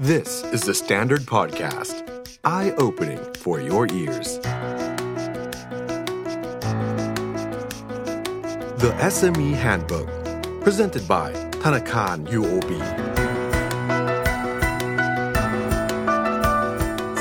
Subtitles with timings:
[0.00, 2.02] This is the Standard Podcast.
[2.42, 4.38] Eye-opening for your ears.
[8.80, 10.08] The SME Handbook.
[10.62, 13.13] Presented by Thanakan UOB.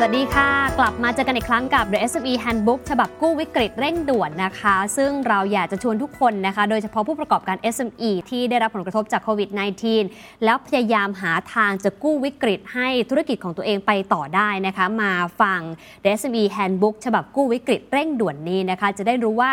[0.06, 0.50] วัสดีค่ะ
[0.80, 9.50] กลับมาเจอกันอีกครั้งกับ The SME Handbook ฉบับกู้วิกฤตเร่งด่วนนะคะ ซึ่งเราอยากจะชวนทุกคนนะคะ โดยเฉพาะผู้ประกอบการ SME ที่ได้รับผลกระทบจากโควิด
[9.98, 15.12] -19 แล้วพยายามหาทางจะกู้วิกฤตให้ธุรกิจของตัวเองไปต่อได้นะคะ มา
[15.42, 15.60] ฟัง
[16.04, 19.52] The SME Handbook ฉบับกู้วิกฤตเร่งด่วนนี้นะคะ จะได้รู้ว่า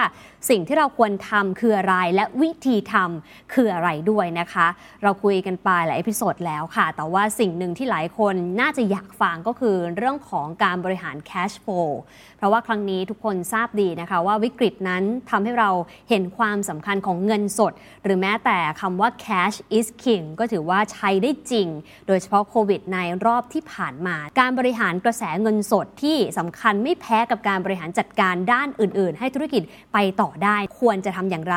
[0.51, 4.67] สิ่งที่เราควรทำคืออะไรและวิธีทำคืออะไรด้วยนะคะ
[5.03, 11.91] เราคุยกันไปหลาย episode แล้วค่ะ แต่ว่าสิ่งหนึ่งที่หลายคนน่าจะอยากฟังก็คือเรื่องของการบริหาร cash flow
[12.37, 15.71] เพราะว่าครั้งนี้ทุกคนทราบดีนะคะว่าวิกฤตนั้นทำให้เรา
[16.11, 17.73] เห็นความสำคัญของเงินสด
[18.05, 21.69] หรือแม้แต่คำว่า cash is king ก็ถือว่าใช้ได้จริง
[22.07, 31.57] โดยเฉพาะโควิดในรอบที่ผ่านมา การบริหารกระแสเงินสดที่สำคัญไม่แพ้กับการบริหารจัดการด้านอื่น ๆ ให้ธุรกิจไปต่อได้ควรจะทำอย่างไร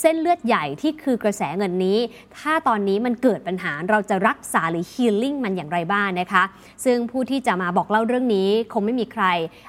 [0.00, 1.98] เส้นเลือดใหญ่ที่คือกระแสเงินนี้
[2.38, 6.42] ถ้าตอนนี้มันเกิดปัญหาเราจะรักษาหรือ healing มันอย่างไรบ้างนะคะ
[6.84, 9.24] ซึ่งผู้ที่จะมาบอกเล่าเรื่องนี้คงไม่มีใคร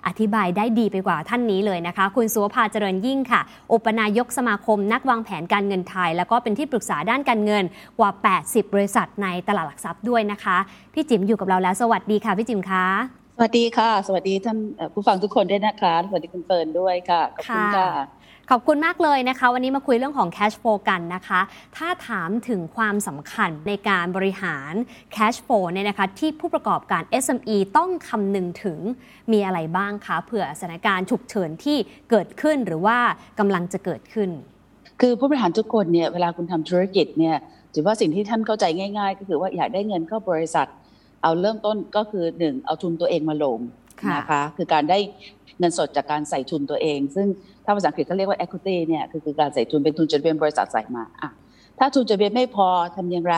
[0.08, 7.64] อธิบายได้ดีไปกว่าท่านนี้เลยนะคะ คุณสุวภาเจริญยิ่งค่ะ อุปนายกสมาคมนักวางแผนการเงินไทย แล้วก็เป็นที่ปรึกษาด้านการเงิน
[8.00, 8.10] กว่า
[8.42, 10.58] 80 บริษัทในตลาดหลักทรัพย์ด้วยนะคะ
[10.94, 12.86] พี่จิ๋มอยู่กับเราแล้ว สวัสดีค่ะพี่จิ๋มคะ
[13.38, 17.90] สวัสดีค่ะ สวัสดีท่านเอ่อผู้ฟังทุกคนด้วยนะคะ สวัสดีคุณเฟิร์นด้วยค่ะขอบคุณค่ะ
[18.52, 21.42] ขอบคุณมากเลยนะคะ วันนี้มาคุยเรื่องของ cash flow กันนะคะ
[21.78, 24.74] ถ้าถามถึงความสำคัญในการบริหาร
[25.16, 28.80] cash flow เนี่ยนะคะที่ผู้ประกอบการ SME ต้องคำนึงถึง
[29.32, 31.78] มีอะไรบ้างคะเผื่อสถานการณ์ฉุกเฉินที่
[32.10, 32.98] เกิดขึ้นหรือว่า
[33.40, 34.30] กำลังจะเกิดขึ้น
[35.02, 37.36] คือผู้บริหารทุกคนเนี่ยเวลาคุณทำธุรกิจเนี่ย
[37.74, 40.68] ถือว่าสิ่งที่ท่านเข้าใจง่าย ๆ ก็คือว่าอยากได้เงินเข้าบริษัท
[41.22, 43.60] เอาเริ่มต้นก็คือหนึ่งเอาทุนตัวเองมาลง
[44.02, 45.00] ค่ะนะคะคือการได้
[45.60, 47.28] เงินสดจากการใส่ทุนตัวเอง ซึ่ง
[47.66, 51.30] ถ้าภาษาอังกฤษเขาเรียกว่า equity เนี่ยคือคือการใส่ทุนเป็นทุนจดทะเบียนบริษัทใส่มาอะ
[51.80, 53.38] ถ้าทุนจดทะเบียนไม่พอทำอย่างไร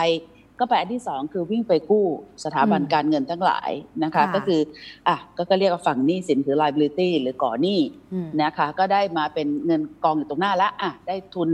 [0.58, 2.06] ก็ไปอันที่สองคือวิ่งไปกู้
[2.44, 3.70] สถาบันอืมการเงินทั้งหลาย
[4.02, 4.60] นะคะค่ะก็คือ
[5.08, 7.80] อะก็ก็เรียกว่าฝั่งหนี้สินคือ liability หรือก่อหนี้
[8.12, 11.48] อืมนะคะ ก็ได้มาเป็นเงินกองอยู่ตรงหน้าละอะได้ทุน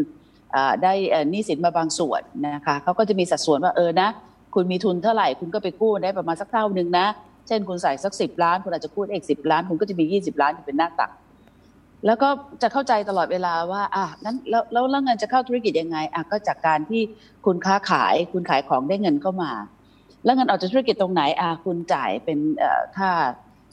[0.54, 4.08] อ่าได้เอ่อหนี้สินมาบางส่วนนะคะเขาก็จะมีสัดส่วนว่าเออนะ
[4.54, 7.06] คุณมีทุนเท่าไหร่ คุณก็ไปกู้ได้ประมาณสักเท่าหนึ่งนะ
[7.46, 11.10] เช่นคุณใส่สักสิบล้าน คุณอาจจะกู้ได้อีกสิบล้าน คุณก็จะมียี่สิบล้านที่เป็นหน้าตัก
[12.06, 12.28] แล้วก็
[12.62, 17.02] จะเข้าใจตลอดเวลาว่าอะงั้นแล้วแล้วแล้วเงินจะเข้าธุรกิจยังไงอะก็จากการที่
[17.46, 19.52] คุณค้าขาย คุณขายของได้เงินเข้ามา
[20.24, 23.10] แล้วเงินออกจากธุรกิจตรงไหนอะคุณจ่ายเป็นเอ่อค่า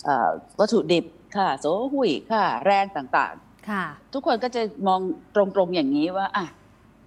[0.05, 1.05] เอ่อวัตถุดิบ
[1.35, 3.83] ค่าโซหุยค่าแรงต่างๆ ค่ะ
[4.13, 4.99] ทุกคนก็จะมอง
[5.35, 6.45] ตรงๆอย่างนี้ว่าอะ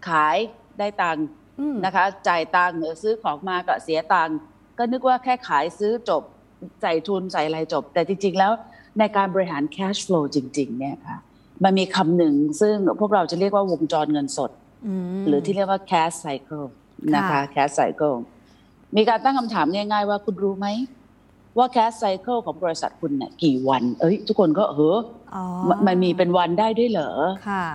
[0.08, 0.36] ขาย
[0.78, 1.24] ได้ตังค์
[1.58, 4.36] อืมนะคะ จ่ายตังค์เออซื้อของมาก็เสียตังค์
[4.78, 6.22] ก็นึกว่าแค่ขายซื้อจบ
[6.82, 8.52] ใส่ทุนใส่อะไรจบ แต่จริง ๆ แล้ว
[8.98, 11.18] ในการบริหาร cash flow จริง ๆ เนี่ยค่ะ
[11.64, 14.50] มันมีคำหนึ่งซึ่งพวกเราจะเรียกว่าวงจรเงินสด
[14.86, 16.66] มหรือที่เรียกว่า cash cycle
[17.14, 18.16] นะคะค่ะ cash cycle
[18.96, 20.66] มีการตั้งคำถามง่าย ๆ ว่าคุณรู้ไหม
[21.58, 24.98] ว่า cash cycle ของบริษัทคุณเนี่ยกี่วัน เอ้ย ทุกคนก็เออ
[25.34, 27.10] อ๋อมันมันมีเป็นวันได้ด้วยเหรอ
[27.48, 27.66] ค่ะ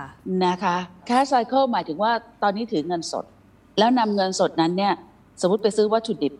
[0.44, 0.76] นะคะ
[1.08, 2.12] cash cycle หมายถึงว่า
[2.42, 3.24] ตอนนี้ถือเงินสด
[3.78, 4.94] แล้วนำเงินสดนั้นเนี่ย
[5.40, 6.32] สมมติไปซื้อวัตถุดิบ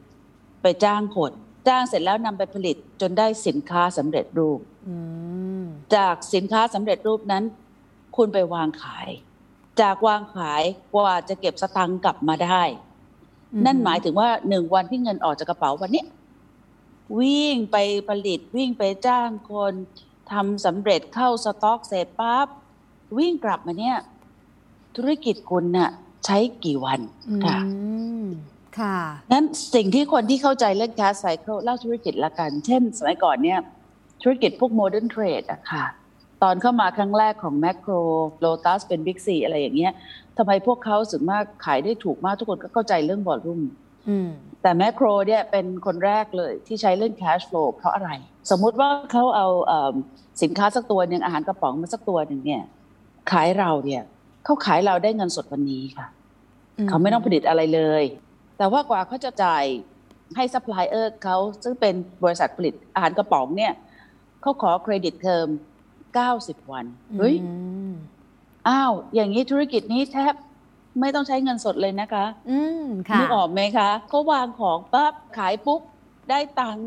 [0.62, 1.32] ไปจ้างคน
[1.68, 4.94] จ้างเสร็จแล้วนำไปผลิตจนได้สินค้าสำเร็จรูปอื
[5.62, 5.64] ม
[5.96, 7.44] จากสินค้าสำเร็จรูปนั้น
[8.16, 9.08] คุณไปวางขาย
[9.80, 10.62] จากวางขาย
[10.94, 12.62] กว่าจะเก็บสตังค์กลับมาได้
[13.66, 16.06] นั่นหมายถึงว่าหนึ่งวันที่เงินออกจากกระเป๋าวันเนี้ย
[17.20, 17.76] วิ่งไป
[18.08, 19.74] ผลิตวิ่งไปจ้างคน
[20.32, 22.48] ทำสำเร็จเข้าสต็อกเสร็จปั๊บ
[23.18, 23.96] วิ่งกลับมาเนี่ย
[24.96, 25.90] ธุรกิจคุณน่ะ
[26.24, 27.58] ใช้กี่วันอืมค่ะ
[28.78, 28.96] ค่ะ
[29.32, 29.44] นั้น
[29.74, 33.58] สิ่งที่คนที่เข้าใจเรื่อง cash cycle เล่าธุรกิจละกัน เช่น สมัยก่อนเนี่ย
[34.22, 35.84] ธุรกิจพวก modern trade อะค่ะ
[36.42, 38.00] ตอนเข้ามาครั้งแรกของ macro
[38.44, 39.92] lotus เป็น big C อะไรอย่างเงี้ย
[40.36, 43.64] ทำไมพวกเขาสึกมากขายได้ถูกมากทุกคนก็เข้าใจเรื่อง volume
[44.08, 44.28] อืม
[44.62, 48.10] แต่แมคโครเนี่ยเป็นคนแรกเลยที่ใช้เรื่อง cash flow เพราะอะไร
[48.50, 49.94] สมมุติว่าเขาเอาเอิ่ม
[50.42, 52.62] สินค้าสักตัวหนึ่งอาหารกระป๋องมาสักตัวหนึ่งเนี่ย
[53.32, 54.02] ขายเราเนี่ย
[54.44, 56.06] เขาขายเราได้เงินสดวันนี้ค่ะ
[56.88, 58.04] เขาไม่ต้องผลิตอะไรเลย
[58.60, 59.64] แต่ว่ากว่าเขาจะจ่าย
[60.36, 63.72] ให้ซัพพลายเออร์เขาซึ่งเป็นบริษัทผลิตอาหารกระป๋องเนี่ย
[64.42, 65.46] เขาขอ credit term
[66.08, 66.84] 90วัน
[67.18, 67.52] เฮ้ยอื
[67.90, 67.92] ม
[68.68, 70.34] อ้าว อย่างนี้ธุรกิจนี้แทบ
[71.00, 75.80] ไม่ต้องใช้เงินสดเลยนะคะ อืมค่ะนึกออกไหมคะเขาวางของปั๊บขายปุ๊บ
[76.30, 76.86] ได้ตังค์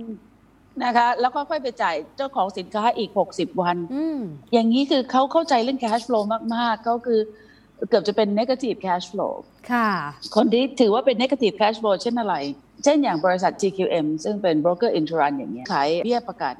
[0.83, 4.19] นะคะ แล้วก็ค่อยไปจ่ายเจ้าของสินค้าอีก60วัน อืม
[4.53, 6.23] อย่างนี้คือเขาเข้าใจเรื่อง cash flow
[6.55, 9.33] มากๆเขาคือเกือบจะเป็น negative cash flow
[9.71, 9.89] ค่ะ
[10.35, 12.35] คนที่ถือว่าเป็น negative cash flow เช่นอะไร
[12.83, 16.55] เช่นอย่างบริษัท GQM ซึ่งเป็น broker insurance อย่างเงี้ยขายเบี้ยประกัน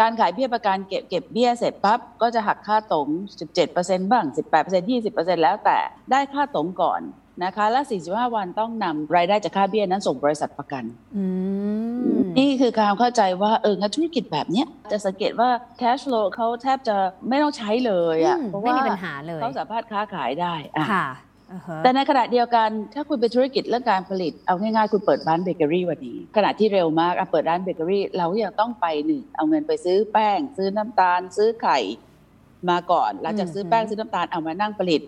[0.00, 3.08] การขายเบี้ยประกันเก็บเก็บเบี้ยเสร็จปั๊บ ก็จะหักค่าตรง
[3.58, 4.24] 17%บ้าง
[4.60, 5.78] 18% 20%แล้วแต่
[6.10, 7.00] ได้ค่าตรงก่อน
[7.44, 10.84] นะคะและ 45 วันต้องนำรายได้จากค่าเบี้ยนั้นส่งบริษัทประกัน
[11.16, 11.24] อื
[12.16, 15.50] มนี่คือการเข้าใจว่าเอองานธุรกิจแบบเนี้ยจะสังเกตว่า
[15.80, 16.96] cash flow เขาแทบจะ
[17.28, 21.06] ไม่ต้องใช้เลยอะ่ะอืมเพราะไม่ว่ามีปัญหาเลยเขาสามารถค้าขายได้อะค่ะ
[21.52, 31.78] อือฮะแต่ในขณะเดียวกันถ้าคุณเป็นธุรกิจเรื่องการผลิตเอาง่ายๆ คุณเปิดร้านเบเกอรี่วันนี้ขณะที่เร็วมากอะเปิดร้านเบเกอรี่เราก็ยังต้องไปหนึ่งเอาเงินไปซื้อแป้ง ซื้อน้ำตาล ซื้อไข่
[32.70, 35.00] มาก่อนหลังจากซื้อแป้งซื้อน้ำตาลเอามานั่งผลิต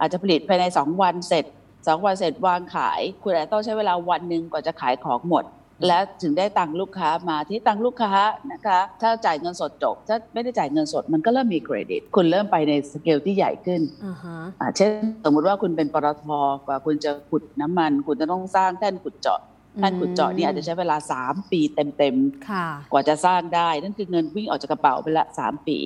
[0.00, 1.44] อาจจะผลิตภายในสองวันเสร็จ
[1.86, 5.44] สองวันเสร็จวางขาย คุณอาจจะต้องใช้เวลาวันหนึ่งกว่าจะขายของหมด
[5.88, 8.12] แล้วถึงได้ตังค์ลูกค้ามาที่ตังค์ลูกค้า
[8.52, 14.90] นะคะ ถ้าจ่ายเงินสดจบ ถ้าไม่ได้จ่ายเงินสดมันก็เริ่มมีเครดิต คุณเริ่มไปในสเกลที่ใหญ่ขึ้นอ่าฮะอ่าเช่น
[15.24, 16.26] สมมุติว่าคุณเป็นปตท
[16.66, 19.40] กว่าคุณจะขุดน้ำมัน คุณจะต้องสร้างแท่นขุดเจาะ
[19.78, 22.16] แท่นขุดเจาะนี่อาจจะใช้เวลา 3 ปีเต็ม
[22.50, 25.78] ค่ะๆกว่าจะสร้างได้ นั่นคือเงินวิ่งออกจากกระเป๋าไปละ 3 ปี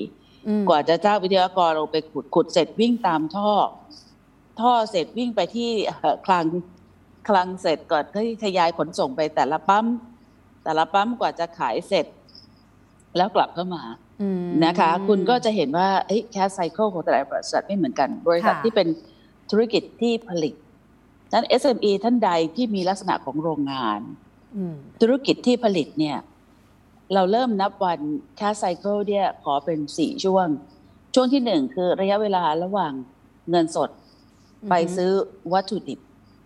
[0.48, 3.50] อืมกว่าจะจ้างวิทยากรลงไปขุดขุดเสร็จวิ่งตามท่อ
[4.60, 6.44] ท่อเสร็จวิ่งไปที่เอ่อคลัง
[7.28, 9.86] คลังเสร็จก่อนที่ทยายขนส่งไปแต่ละปั๊ม
[10.64, 12.06] แต่ละปั๊มกว่าจะขายเสร็จ
[13.16, 13.82] แล้วกลับเข้ามา
[14.20, 15.88] อืมนะคะ คุณก็จะเห็นว่า
[16.32, 18.88] แคสไซเคิลของแต่ละบริษัทไม่เหมือนกัน บริษัทค่ะที่เป็น
[19.50, 20.54] ธุรกิจที่ผลิต
[21.32, 24.00] นั้น SME ท่านใดที่มีลักษณะของโรงงาน
[24.56, 26.18] อืมธุรกิจที่ผลิตเนี่ย
[27.14, 28.00] เราเริ่มนับวัน
[28.36, 30.46] cash cycle เนี่ยขอเป็นสี่ช่วง
[31.14, 32.92] ช่วงที่หนึ่งคือระยะเวลาระหว่าง
[33.50, 33.90] เงินสด
[34.70, 35.12] ไปซื้อ
[35.52, 35.98] วัตถุดิบ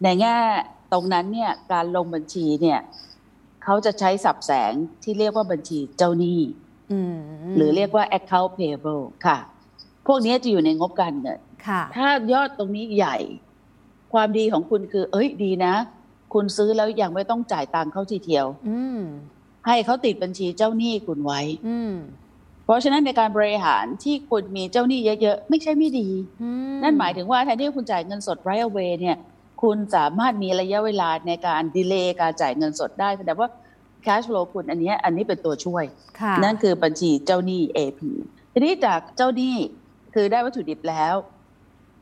[0.02, 0.36] ในแง่
[0.92, 2.80] ตรงนั้นเนี่ยการลงบัญชีเนี่ย
[3.64, 4.72] เขาจะใช้ศัพท์แสง
[5.02, 6.40] ที่เรียกว่าบัญชีเจ้าหนี้
[6.92, 7.16] อืม
[7.56, 9.38] หรือเรียกว่า account payable ค่ะ
[10.06, 13.16] พวกนี้จะอยู่ในงบการเงินค่ะถ้ายอดตรงนี้ใหญ่
[14.12, 15.74] ความดีของคุณคือ เอ้ยดีนะ
[16.32, 19.00] คุณซื้อแล้วยังไม่ต้องจ่ายตังค์เขาทีเดียวอืม
[19.66, 21.92] ให้เขาติดบัญชีเจ้าหนี้คุณไว้อืม
[22.64, 26.08] เพราะฉะนั้นในการบริหารที่คุณมีเจ้าหนี้เยอะ ๆ ไม่ใช่ไม่ดี
[26.42, 26.48] อื
[26.82, 29.16] นั่นหมายถึงว่าแทนที่คุณจ่ายเงินสด right away เนี่ย
[29.62, 33.48] คุณสามารถมีระยะเวลาในการดีเลย์การจ่ายเงินสดได้แสดงว่า
[34.06, 35.84] cash flow คุณอันเนี้ยอันนี้เป็นตัวช่วย
[36.20, 38.00] ค่ะนั่นคือบัญชีเจ้าหนี้ AP
[38.52, 39.54] ทีนี้จากเจ้าหนี้
[40.14, 41.14] คือได้วัตถุดิบแล้ว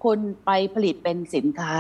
[0.05, 1.75] คุณไปผลิตเป็นสินค้า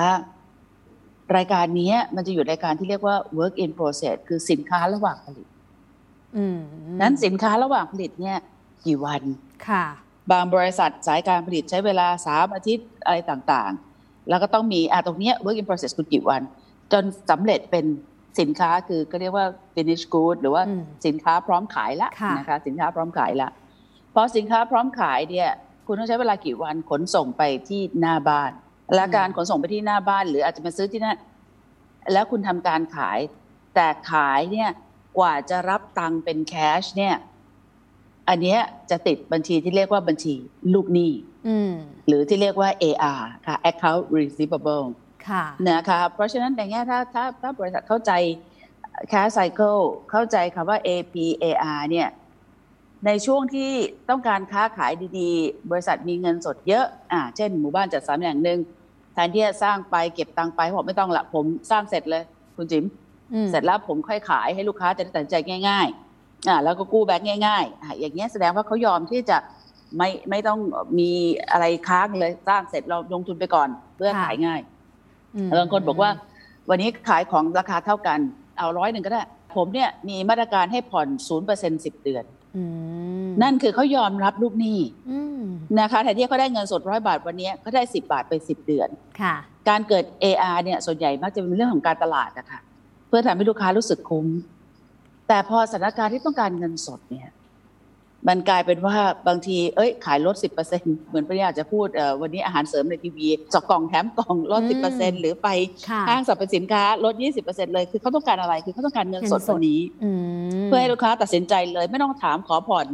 [1.36, 5.46] รายการนี้มันจะอยู่รายการที่เรียกว่า work in process คือสินค้าระหว่างผลิต
[6.36, 6.58] อืม
[7.00, 8.38] นั้นสินค้าระหว่างผลิตเนี่ย
[8.86, 9.22] กี่วัน
[9.68, 9.84] ค่ะ
[10.32, 16.42] บางบริษัทสายการผลิตใช้เวลาสามอาทิตย์อะไรต่างๆ แล้วก็ต้องมีอะตรงเนี้ย work in process คุณกี่วัน
[16.92, 17.84] จนสำเร็จเป็น
[18.40, 23.48] สินค้าคือก็เรียกว่า finish good หรือว่าอืมสินค้าพร้อมขายละค่ะนะคะ สินค้าพร้อมขายละ
[24.14, 25.50] พอสินค้าพร้อมขายเนี่ย
[25.86, 28.50] คุณต้องใช้เวลากี่วันขนส่งไปที่หน้าบ้าน
[28.94, 31.16] และการขนส่งไปที่หน้าบ้าน หรืออาจจะมาซื้อที่นั่น
[32.12, 33.18] แล้วคุณทำการขาย
[33.74, 34.70] แต่ขายเนี่ย
[35.18, 37.14] กว่าจะรับตังค์เป็นแคชเนี่ย
[38.30, 38.60] อันเนี้ย
[38.90, 40.34] จะติดบัญชีที่เรียกว่าบัญชี
[40.74, 41.12] ลูกหนี้
[41.48, 41.72] อืม
[42.08, 44.86] หรือที่เรียกว่า AR ค่ะ account receivable
[45.28, 48.12] ค่ะนะคะเพราะฉะนั้นในแง่ถ้าถ้าถ้าบริษัทเข้าใจ
[49.12, 52.08] cash cycle เข้าใจคำว่า AP AR เนี่ย
[53.06, 53.70] ในช่วงที่
[54.10, 58.58] ต้องการค้าขายดีๆ บริษัทมีเงินสดเยอะอ่าเช่นหมู่บ้านจัดสรรอย่างหนึ่ง
[59.12, 62.22] แทนที่จะสร้างไปเก็บตังค์ไปบอกไม่ต้องละผมสร้างเสร็จเลย
[62.56, 62.84] คุณจิม
[63.32, 65.36] อืมเสร็จแล้วผมค่อยขายให้ลูกค้าจะได้ตัดสินใจ
[65.68, 66.09] ง่าย ๆ
[66.48, 69.36] อ่าแล้วก็กู้แบงค์ง่ายๆอ่าอย่างเงี้ยแสดงว่าเขายอมที่จะ
[69.98, 70.58] ไม่ไม่ต้อง
[70.98, 71.10] มี
[71.50, 74.60] อะไรค้างเลยสร้างเสร็จเราลงทุนไปก่อน เพื่อขายง่าย
[75.34, 76.10] อืมบางคนบอกว่า
[76.70, 78.18] วันนี้ขายของราคาเท่ากัน
[78.58, 79.22] เอาร้อยหนึ่งก็ได้
[79.54, 82.24] ผมเนี่ยมีมาตรการให้ผ่อนศูนย์เปอร์เซ็นสิบเดือน
[82.56, 82.62] อื
[83.26, 84.78] มนั่นคือเขายอมรับลูกหนี้
[85.10, 85.42] อืม
[85.80, 88.88] นะคะแทนที่เขาได้เงินสดร้อยบาทวันนี้เขาได้สิบาทไปสิบเดือน
[89.20, 89.34] ค่ะ
[89.68, 92.60] การเกิด AR เนี่ยส่วนใหญ่มักจะเป็นเรื่องของการตลาดนะคะ
[93.08, 94.26] เพื่อทำให้ลูกค้ารู้สึกคุ้ม
[95.30, 97.30] แต่พอสถานการณ์ที่ต้องการเงินสดเนี่ย
[98.28, 98.96] มันกลายเป็นว่า
[99.28, 105.48] บางที เอ้ย ขายลดสิบเปอร์เซ็นเหมือนพี่อยากจะพูดเอ่อวันนี้อาหารเสริมในทีวีสองกล่องแถมกล่องลดอืสิบเปอร์เซ็นมหรือไป
[105.88, 110.10] ค่ะห้างสรรพสินค้าลดยี่สิบเปอร์เซ็นเลยคือเขาต้องการอะไรคือเขาต้องการเงินสดเงินสดวันนี้อื
[110.60, 112.86] มเพื่อให้ลูกค้าตัดสินใจเลย ไม่ต้องถามขอผ่อน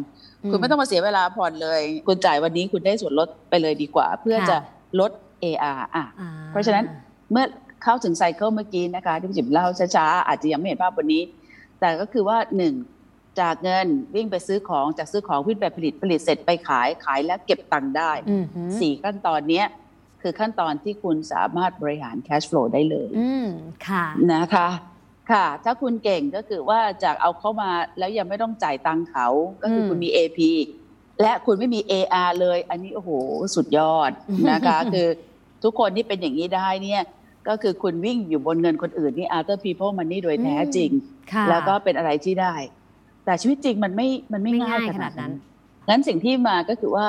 [0.51, 4.57] คุณไม่ต้องมาเสียเวลาผ่อนเลย คุณจ่ายวันนี้คุณได้ส่วนลดไปเลยดีกว่า เพื่อค่ะจะ
[5.01, 5.11] ลด
[5.45, 6.85] AR อะอ่าเพราะฉะนั้น
[7.33, 7.45] เมื่อ
[7.85, 9.67] เข้าถึงไซเคิลเมื่อกี้นะคะที่พี่จิมเล่า
[9.97, 11.23] ช้าๆอาจจะยังไม่เห็นภาพวันนี้
[11.81, 12.75] แต่ก็คือว่าหนึ่ง
[13.41, 19.67] จากเงินวิ่งไปซื้อของจากซื้อของวิ่งไปผลิตผลิตเสร็จไปขายขายแล้วเก็บตังค์ได้อืมหือสี่ขั้นตอนเนี้ย
[20.23, 23.47] คือขั้นตอนที่คุณสามารถบริหาร cash flow ได้เลยอืม
[23.89, 24.69] ค่ะนะคะ
[25.31, 29.29] ค่ะ ถ้าคุณเก่งก็คือว่าจากเอาเข้ามาแล้วยังไม่ต้องจ่ายตังค์เขา
[29.63, 30.39] ก็คืออมคุณมี AP
[31.21, 33.11] และคุณไม่มี AR เลย อันนี้โอ้โห
[33.55, 34.11] สุดยอด
[34.51, 35.09] นะคะ คือ
[35.65, 37.03] ทุกคนที่เป็นอย่างนี้ได้เนี่ย
[37.49, 40.91] ก็คือคุณวิ่งอยู่บนเงินคนอื่นนี่ other people money โดยแท้จริง
[41.33, 42.55] ค่ะแล้วก็เป็นอะไรที่ได้
[43.25, 45.43] แต่ชีวิตจริงมันไม่มันไม่ไม่ง่ายง่ายขขนานาดดนั้นั้น
[45.87, 47.07] นงั้นสิ่งที่มาก็คือว่า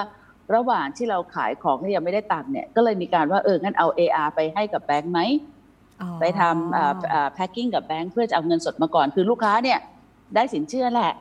[0.56, 5.20] ระหว่างที่เราขายของที่ยังไม่ได้ตังค์เนี่ยก็เลยมีการว่าเอองั้นเอา AR ไปให้กับแบงค์ไหม
[6.20, 9.80] ไปทำอ่าอ่า packing กับแบงค์เพื่อจะเอาเงินสดมาก่อนคือลูกค้าเนี่ย
[10.36, 11.14] ได้สินเชื่อแหละ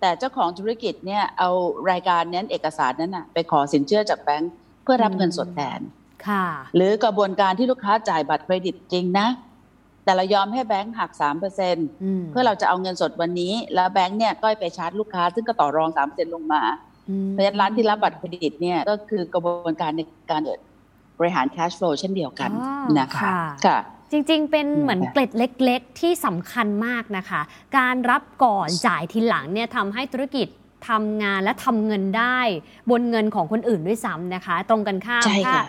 [0.00, 1.50] แต่เจ้าของธุรกิจเนี่ยเอา
[1.90, 6.01] รายการนั้นเอกสารนั้นน่ะไปขอสินเชื่อจากแบงค์เพื่อรับเงินสดแทนค่ะ
[6.76, 9.28] หรือกระบวนการที่ลูกค้าจ่ายบัตรเครดิตจริงนะ
[10.04, 11.76] แต่เรายอมให้แบงค์หักสามเปอร์เซ็น
[12.20, 16.62] มเพื่อเราจะเอาเงินสดวันนี้ แล้วแบงค์เนี่ยก็ไปชาร์จลูกค้า ซึ่งก็ต่อรองสามเปอร์เซ็นลงมา
[17.10, 20.00] อืมเพราะฉะนั้นร้านที่รับบัตรเครดิตเนี่ยก็คือกระบวนการใน
[20.30, 20.60] การเกิด
[21.18, 23.78] บริหาร cash flow เช่นเดียวกันอ๋อนะคะค่ะค่ะ
[24.10, 27.40] จริง ๆ เป็นเหมือนนะคะเกล็ดเล็ก ๆ ที่สำคัญมากนะคะ
[27.78, 30.48] การรับก่อนจ่ายทีหลังเนี่ยทำให้ธุรกิจ
[30.88, 32.38] ทำงานและทำเงินได้
[32.90, 35.64] บนเงินของคนอื่นด้วยซ้ำนะคะ ตรงกันข้ามใช่ถ้าค่ะ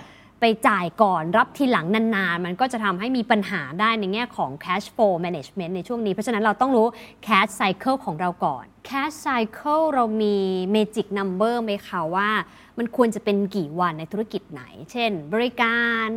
[0.45, 6.85] ไปจ่ายก่อนรับทีหลังนานๆ มันก็จะทำให้มีปัญหาได้ในแง่ของ cash flow management ในช่วงนี้ เพราะฉะนั้นเราต้องรู้
[7.27, 10.35] cash cycle ของเราก่อน cash cycle เรามี
[10.75, 12.29] magic number ไหมคะว่า
[12.77, 16.07] มันควรจะเป็นกี่วันในธุรกิจไหน เช่น บริการ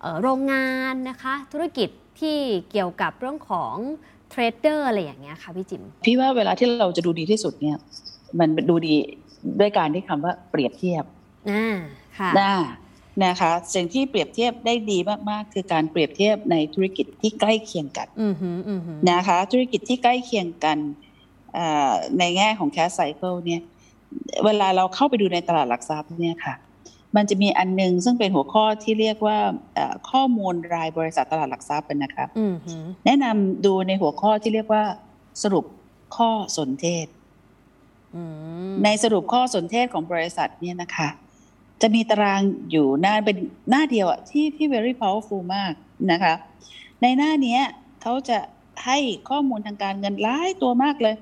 [0.00, 1.88] เอ่อโรงงานนะคะ ธุรกิจ
[2.20, 2.38] ที่
[2.70, 3.74] เกี่ยวกับเรื่องของ
[4.30, 7.76] เทรดเดอร์อะไรอย่างเงี้ยค่ะพี่จิมพี่ว่าเวลาที่เราจะดูดีที่สุดเนี่ย
[8.38, 8.94] มันดูดี
[9.60, 11.04] ด้วยการที่คำว่าเปรียบเทียบ
[11.50, 11.76] อ่า
[12.18, 12.52] ค่ะนะ
[13.24, 14.98] นะคะสิ่งที่เปรียบเทียบได้ดี
[15.30, 20.78] มากๆ คือการเปรียบเทียบในธุรกิจที่ใกล้เคียงกันอือหืออือหือนะคะ ธุรกิจที่ใกล้เคียงกัน
[21.58, 23.62] อ่าในแง่ของ cash cycle เนี่ย
[24.44, 26.54] เวลาเราเข้าไปดูในตลาดหลักทรัพย์เนี่ยค่ะ
[27.16, 29.38] มันจะมีอันหนึงซึ่งเป็นหัวข้อที่เรียกว่า
[29.74, 34.84] เอ่อข้อมูลรายบริษัทตลาดหลักทรัพย์นะคะอือหือแนะนำดูในหัวข้อที่เรียกว่า
[35.42, 35.64] สรุป
[36.16, 37.06] ข้อสนเทศ
[38.14, 38.22] อื
[38.70, 41.08] มในสรุปข้อสนเทศของบริษัทเนี่ยนะคะ
[41.82, 43.36] จะมีตารางอยู่หน้าเป็น
[43.70, 45.72] หน้าเดียวอะที่ที่ very powerful มาก
[46.12, 46.34] นะคะ
[47.02, 47.60] ในหน้าเนี้ย
[48.02, 48.38] เขาจะ
[48.86, 51.16] ให้ข้อมูลทางการเงินหลายตัวมากเลย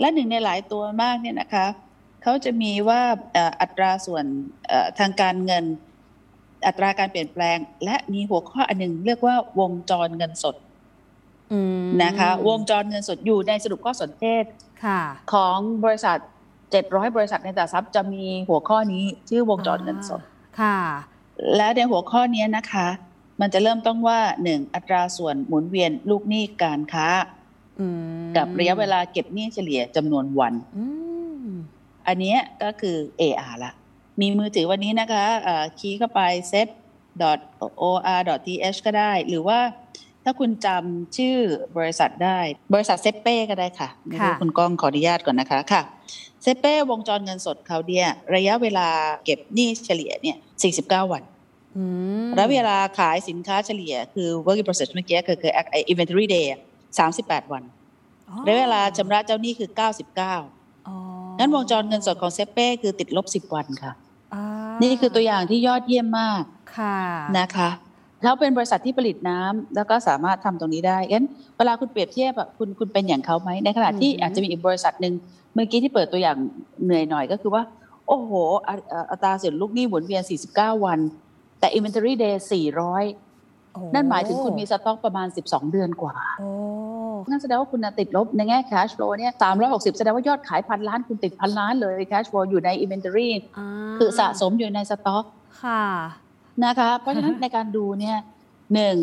[0.00, 1.66] และหนึ่งในหลายตัวมากเนี่ยนะคะ
[2.22, 3.00] เขาจะมีว่า
[3.32, 4.24] เอ่ออัตราส่วน
[4.68, 5.64] เอ่อทางการเงิน
[6.66, 10.56] อัตราการเปลี่ยนแปลง และมีหัวข้ออันหนึ่งเรียกว่าวงจรเงินสด
[11.52, 14.44] อืมนะคะ วงจรเงินสดอยู่ในสรุปข้อสนเทศ
[14.84, 15.00] ค่ะ
[15.32, 16.18] ของบริษัท
[16.70, 20.22] 700 บริษัทในตลาดทรัพย์จะมีหัวข้อนี้ชื่อวงจรเงินสด
[20.60, 20.78] ค่ะ
[21.56, 22.88] และในหัวข้อนี้นะคะ
[23.40, 24.74] มันจะเริ่มต้องว่า 1.
[24.74, 27.08] อัตราส่วนหมุนเวียนลูกหนี้การค้า
[27.80, 27.86] อื
[28.24, 30.84] มกับระยะเวลาเก็บหนี้เฉลี่ยจำนวนวันอื
[31.46, 31.48] ม
[32.06, 33.72] อันเนี้ยก็คือ AR ละ
[34.20, 36.20] มีมือถือวันนี้นะคะเอ่อคีย์เข้าไป
[36.52, 36.68] set
[37.82, 37.96] or
[38.46, 39.58] th ก็ได้ หรือว่า
[40.28, 41.36] ถ้าคุณจำชื่อ
[41.78, 42.38] บริษัทได้
[42.74, 45.82] บริษัทเซเป้ก็ได้ค่ะไม่รู้ค่ะคุณก้องขออนุญาตก่อนนะคะค่ะ
[46.42, 48.88] เซเป้วงจรเงินสดเขาเนี่ยระยะเวลา
[49.24, 50.36] เก็บหนี้เฉลี่ยเนี่ย
[50.74, 51.22] 49 วัน
[51.76, 51.82] อื
[52.26, 55.52] มแล้วเวลาขายสินค้าเฉลี่ยคือ work in process เมื่อกี้คือคือ
[55.90, 56.60] inventory day อะ
[57.06, 57.62] 38 วัน
[58.28, 60.96] อ๋อและเวลาชำระเจ้าหนี้คือ 99อ๋อ
[61.38, 63.92] งั้นวงจรเงินสดของเซเป้คือติดลบ 10 วันค่ะ
[64.34, 64.42] อ่า
[64.82, 66.42] นี่คือตัวอย่างที่ยอดเยี่ยมมาก
[66.76, 66.96] ค่ะ
[67.38, 67.70] นะคะ
[68.26, 75.14] เขาเป็นบริษัทที่ผลิตน้ำแล้วก็สามารถทำตรงนี้ได้งั้นเวลาคุณเปรียบเทียบอะคุณคุณเป็นอย่างเขาไหมในขณะที่อาจจะมีอีกบริษัทหนึ่ง
[75.54, 76.36] เมื่อกี้ที่เปิดตัวอย่าง
[76.84, 77.62] เหนื่อยหน่อยก็คือว่า
[78.08, 78.32] โอ้โห
[78.66, 80.98] อะอะอัตราเสียลูกหนี้หมุนเวียน 49 วัน
[81.60, 82.34] แต่ inventory day
[83.04, 86.50] 400โอ้นั่นหมายถึงคุณมีสต็อกประมาณ 12 เดือนกว่าโอ้
[87.30, 89.32] นั่นแสดงว่าคุณน่ะติดลบในแง่ cash flow เนี่ย
[89.66, 93.28] 360 แสดงว่ายอดขายพันล้านคุณติดพันล้านเลย cash flow อยู่ใน inventory
[93.64, 93.66] า
[93.98, 95.24] คือสะสมอยู่ในสต็อก
[95.62, 95.82] ค่ะ
[96.64, 98.18] นะคะเพราะฉะนั้นในการดูเนี่ย
[98.74, 98.96] หนึ่ง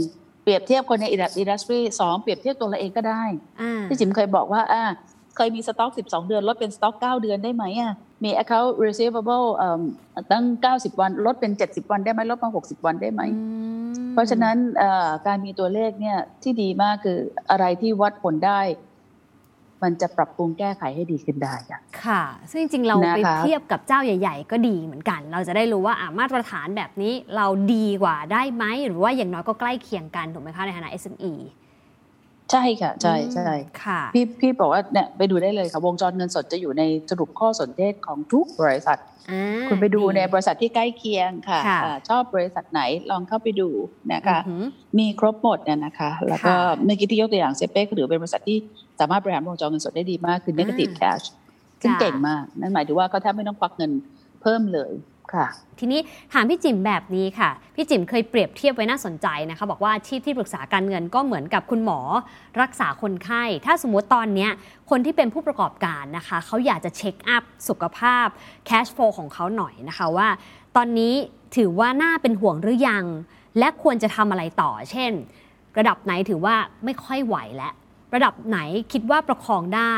[0.44, 3.24] เปรียบเทียบคนในอินดัสทรีสองเปรียบเทียบตัวเราเองก็ได้
[3.62, 4.84] อ่าที่จิมเคยบอกว่าอ่า
[5.36, 7.94] เคยมีสต็อก 12 เดือน ลดเป็นสต็อก 9 เดือนได้ไหมอะ
[8.24, 9.82] มี account receivable เอ่อ
[10.32, 10.44] ตั้ง
[10.74, 13.44] 90 วัน ลดเป็น 70 วันได้ไหมลดมา 60 วันได้ไหมอื
[13.86, 17.18] มเพราะฉะนั้นเอ่อการมีตัวเลขเนี่ยที่ดีมากคือ
[17.52, 18.62] อะไรที่วัดผลได้
[19.84, 31.34] มันจะปรับปรุงแก้ไขให้ดีขึ้นได้ค่ะค่ะ ซึ่งจริง ๆ เรานะคะไปเทียบกับเจ้าใหญ่ ๆ ก็ดีเหมือนกัน เราจะได้รู้ว่าอะมาตรฐานแบบนี้เราดีกว่าได้ไหมหรือว่าอย่างน้อยก็ใกล้เคียงกันถูกไหมคะในฐานะ SME
[32.52, 33.50] ใช่ค่ะ ใช่ใช่
[33.84, 39.00] ค่ะพี่พี่บอกว่าเนี่ยไปดูได้เลยค่ะ วงจรเงินสดจะอยู่ในสรุปข้อสนเทศของทุกบริษัท
[39.32, 43.70] อ่าคุณไปดูในบริษัทที่ใกล้เคียงค่ะค่ะอ่าชอบบริษัทไหนลองเข้าไปดู
[44.14, 44.64] นะคะอือหือ
[45.00, 48.58] มีครบหมดเนี่ยนะคะ แล้วก็ค่ะเมื่อกี้ที่ยกตัวอย่างเซเป้ก็ถือเป็นบริษัทที่
[49.00, 51.26] สามารถบริหารวงจรเงินสดได้ดีมากคือ negative อ่า cash
[51.82, 53.92] ซึ่งจ้ะเก่งมาก นั่นหมายถึงว่าเขาแทบไม่ต้องควักเงิน
[54.42, 54.94] เพิ่มเลย
[55.34, 55.48] ค่ะ
[55.80, 56.00] ทีนี้
[56.34, 62.00] ถามพี่จิ๋มแบบนี้ค่ะ พี่จิ๋มเคยเปรียบเทียบไว้น่าสนใจนะคะ บอกว่าอาชีพที่ปรึกษาการเงินก็เหมือนกับคุณหมอ
[62.62, 64.52] รักษาคนไข้ ถ้าสมมติตอนเนี้ย
[64.90, 68.28] คนที่เป็นผู้ประกอบการนะคะเขาอยากจะเช็คอัพสุขภาพ
[68.70, 70.28] cash flow ของเขาหน่อยนะคะว่า
[70.76, 71.14] ตอนนี้
[71.56, 73.06] ถือว่าน่าเป็นห่วงหรือยัง
[73.60, 75.12] และควรจะทำอะไรต่อ เช่น
[75.78, 77.74] ระดับไหนถือว่าไม่ค่อยไหวแล้ว
[78.16, 78.60] ระดับไหน
[78.94, 79.96] คิดว่าประคองได้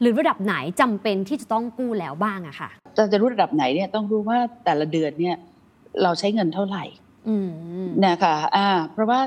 [0.00, 5.36] หรือระดับไหนจำเป็นที่จะต้องกู้แล้วบ้างอะค่ะจะจะรู้ระดับไหนเนี่ยต้องรู้ว่าแต่ละเดือนเนี่ย
[6.02, 6.84] เราใช้เงินเท่าไหร่
[7.28, 7.36] อื
[7.84, 9.20] มนะคะอ่าเพราะว่า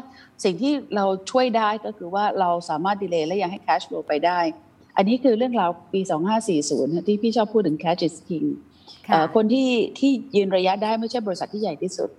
[0.44, 4.40] สิ่งที่เราช่วยได้ก็คือว่าเราสามารถดีเลย์และยังให้ cash flow ไปได้
[4.98, 6.02] อันนี้คือเรื่องราวปี
[6.54, 8.48] 2540 ที่พี่ชอบพูดถึง cash is king
[9.08, 9.70] ค่ะเอ่อคนที่
[10.00, 12.10] ที่ยืนระยะได้ไม่ใช่บริษัทที่ใหญ่ที่สุด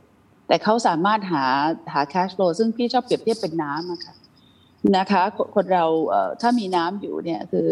[0.49, 1.45] แต่เขาสามารถหา
[1.93, 4.15] หา cash flow ซึ่งพี่ชอบเปรียบเทียบเป็นน้ำอะค่ะ
[4.97, 7.67] นะคะ คนคนเราเอ่อถ้ามีน้ำอยู่เนี่ยคือ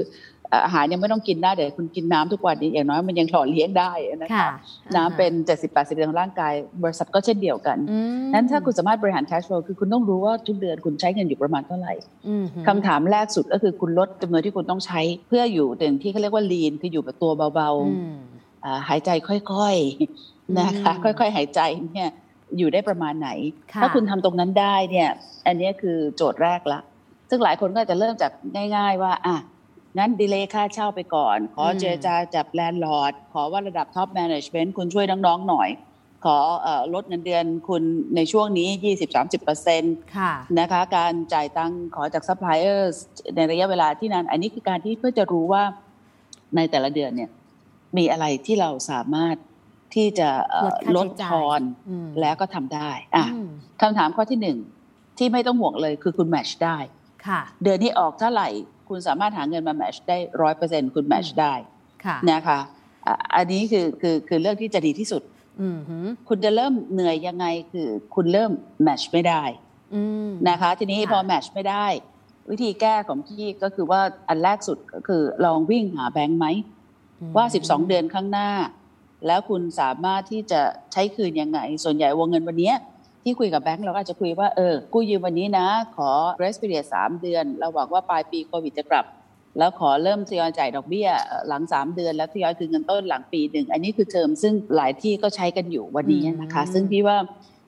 [0.49, 4.49] เอ่ออาหารยังไม่ต้องกินได้แต่คุณกินน้ำทุกวันนี้อย่างน้อยมันยังหล่อเลี้ยงได้นะคะค่ะ
[4.97, 5.33] น้ำเป็น
[5.69, 11.95] 70-80%ของร่างกาย บริษัทก็เช่นเดียวกันอืมนั้นถ้าคุณสามารถบริหาร cash flow คือคุณต้องรู้ว่าทุกเดือนคุณใช้เงินอยู่ประมาณเท่าไหร่
[12.29, 21.61] อืมคำถามแรกสุดก็คือคุณลดจำนวนที่คุณต้องใช้เพื่ออยู่ถึงที่เขาเรียกว่า lean คืออยู่แบบตัวเบาอืมๆอ่าหายใจค่อยๆนะคะอืมค่อยๆ หายใจ
[21.95, 22.11] เนี่ย
[22.59, 23.31] อยู่ได้ประมาณไหน
[23.73, 25.09] ค่ะถ้าคุณทำตรงนั้นได้เนี่ย
[25.47, 26.81] อันนี้คือโจทย์แรกละ
[27.31, 28.33] ซึ่งหลายคนก็จะเริ่มจาก
[28.77, 29.37] ง่าย ๆ ว่าอะ
[29.99, 35.69] งั้น delay ค่าเช่าไปก่อน ขอเจรจากับ landlord ขอว่าระดับ top management คุณช่วยน้องๆหน่อย
[36.25, 37.83] ขอเอ่อลดเงินเดือนคุณ
[38.17, 38.69] ในช่วงนี้
[39.41, 42.93] 20-30%ค่ะนะคะการจ่ายตังค์ขอจากซัพพลายเออร์
[43.37, 45.63] ในระยะเวลาที่นั้นอันนี้คือการที่เพื่อจะรู้ว่า
[46.57, 47.31] ในแต่ละเดือนเนี่ย
[47.97, 49.37] มีอะไรที่เราสามารถ
[49.95, 53.49] ที่จะเอ่อลลดดค่าใช้จ่ายทอนอืมแล้วก็ทำได้อะอืม
[53.81, 54.59] คำถามข้อที่หนึ่ง
[55.19, 57.00] ที่ไม่ต้องห่วงเลยคือคุณแมชได้ค่ะ
[57.62, 58.49] เดือนนี้ออกเท่าไหร่
[58.89, 61.55] คุณสามารถหาเงินมาแมชได้ร้อยเปอร์เซ็นคุณแมชได้
[62.05, 62.59] ค่ะนะคะ
[63.07, 65.23] อะอันนี้คือคือคือเรื่องที่จะดีที่สุด
[65.61, 69.43] อืมหืมคุณจะเริ่มเหนื่อยยังไงคือคุณเริ่มแมชไม่ได้
[69.95, 71.87] อืมนะคะ ทีนี้ค่ะพอแมชไม่ได้
[72.50, 76.47] วิธีแก้ของพี่ก็คือว่าอันแรกสุดก็คือลองวิ่งหาแบงค์ไหม
[77.37, 78.50] ว่า12เดือนข้างหน้า
[79.27, 80.61] แล้วคุณสามารถที่จะ
[80.93, 82.77] ใช้คืนยังไง ส่วนใหญ่วงเงินวันเนี้ย
[83.23, 89.07] ที่คุยกับแบงค์เราก็อาจจะคุยว่าเออกู้ยืมวันนี้นะ ขอ grace period 3เดือน เราหวังว่าปลายปีโควิดจะกลับ
[89.59, 97.16] แล้วขอเริ่มทยอยจ่ายดอกเบี้ยเอ่อหลัง 3 เดือน แล้วทยอยคืนเงินต้นหลังปีหนึ่งอันนี้คือเทอมซึ่งหลายที่ก็ใช้กันอยู่วันนี้นะคะอืมซึ่งพี่ว่า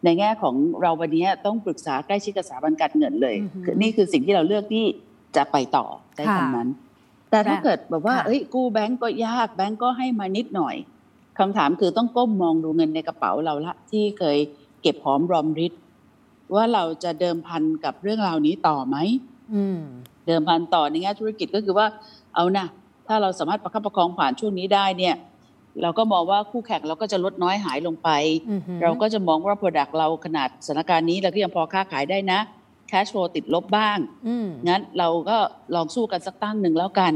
[0.04, 4.84] ในแง่ของเราวันนี้ต้องปรึกษาใกล้ชิดกับสถาบันการเงินเลยอือหือคือนี่คือสิ่งที่เราเลือกที่
[5.36, 6.68] จะไปต่อใช้ค่ะคำนั้น
[7.30, 10.76] แต่ถ้าเกิดแบบว่าค่ะเอ้ยกู้แบงก์ก็ยากแบงก์ก็ให้มานิดหน่อย
[11.38, 14.38] คำถามคือต้องก้มมองดูเงินในกระเป๋าเราละที่เคย
[14.82, 15.72] เก็บหอมรอมริด
[16.54, 18.96] ว่าเราจะเดิมพันกับเรื่องราวนี้ต่อไหม
[19.54, 19.78] อืม
[20.26, 21.86] เดิมพันต่อในแง่ธุรกิจก็คือว่า
[22.34, 22.66] เอานะ
[23.08, 25.14] ถ้าเราสามารถประคับประคองผ่านช่วงนี้ได้เนี่ย
[25.82, 28.08] เราก็มองว่าคู่แข่งเราก็จะลดน้อยหายลงไป
[28.50, 32.40] อือหือเราก็จะมองว่า Product เราขนาดสถานการณ์นี้เราก็ยังพอค้าขายได้นะ
[32.90, 35.38] Cash flow ติดลบบ้างอืมงั้นเราก็
[35.74, 37.12] ลองสู้กันสักตั้งหนึ่งแล้วกัน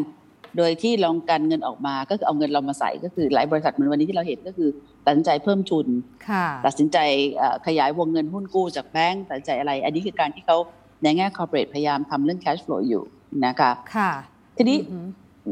[0.57, 4.69] โดยที่ลองกันเงินออกมาก็คือเอาเงินเรามาใส่ก็คือหลายบริษัทเหมือนวันนี้ที่เราเห็นก็คือ
[5.07, 5.87] ตัดสินใจเพิ่มทุน
[6.29, 6.99] ค่ะตัดสินใจ
[7.37, 10.57] เอ่อขยายวงเงินหุ้นกู้จากแบงก์ตัดสินใจอะไร อันนี้คือการที่เขา
[11.03, 13.03] ในแง่ corporate พยายามทำเรื่อง cash flow อยู่
[13.47, 14.11] นะคะค่ะ
[14.57, 15.07] ทีนี้อือหือ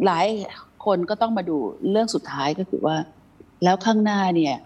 [0.06, 0.26] หลาย
[0.84, 1.56] คนก็ต้องมาดู
[1.90, 2.96] เรื่องสุดท้ายก็คือว่า
[3.64, 4.56] แล้วข้างหน้าเนี่ย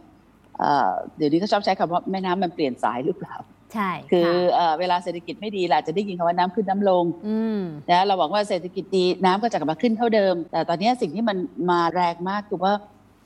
[0.59, 3.35] เอ่อเดี๋ยวนี้เขาชอบใช้คำว่าแม่น้ำมันเปลี่ยนสายหรือเปล่า
[3.74, 11.37] ใช่ คือะเอ่อเวลาเศรษฐกิจไม่ดีเราจะได้ยินคำว่าน้ำขึ้นน้ำลงอืมนะเราหวังว่าเศรษฐกิจดีน้ำก็จะกลับมาขึ้นเท่าเดิม แต่ตอนนี้สิ่งที่มัน
[11.70, 12.74] มาแรงมากคือว่า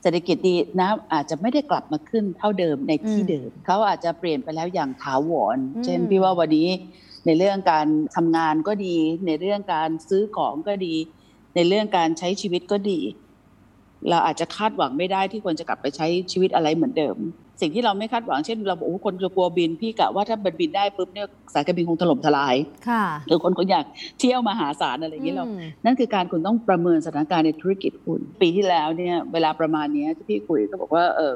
[0.02, 6.68] เศรษฐกิจดีน้ำอาจจะไม่ได้กลับมาขึ้นเท่าเดิมในที่อืมเดิม เขาอาจจะเปลี่ยนไปแล้วอย่างถาวรอืมเช่นพี่ว่าวันนี้
[7.26, 10.94] ในเรื่องการทำงานก็ดี ในเรื่องการซื้อของก็ดี
[11.55, 13.00] ในเรื่องการใช้ชีวิตก็ดี
[14.11, 17.16] เราอาจจะคาดหวังไม่ได้ที่ควรจะกลับไปใช้ชีวิตอะไรเหมือนเดิม
[17.62, 22.55] สิ่งที่เราไม่คาดหวังเช่นเราบอกโอ้คนจะกลัวบินพี่กะว่าถ้าบินได้ปุ๊บเนี่ยสายการบินคงถล่มทลาย
[22.88, 23.85] ค่ะหรือคนคนอยาก
[24.18, 31.35] เที่ยวมหาศาลอะไรอย่างนี้เราอืมนั่นคือการคุณต้องประเมินสถานการณ์ในธุรกิจคุณ ปีที่แล้วเนี่ยเวลาประมาณเนี้ยที่พี่คุยก็บอกว่าเออ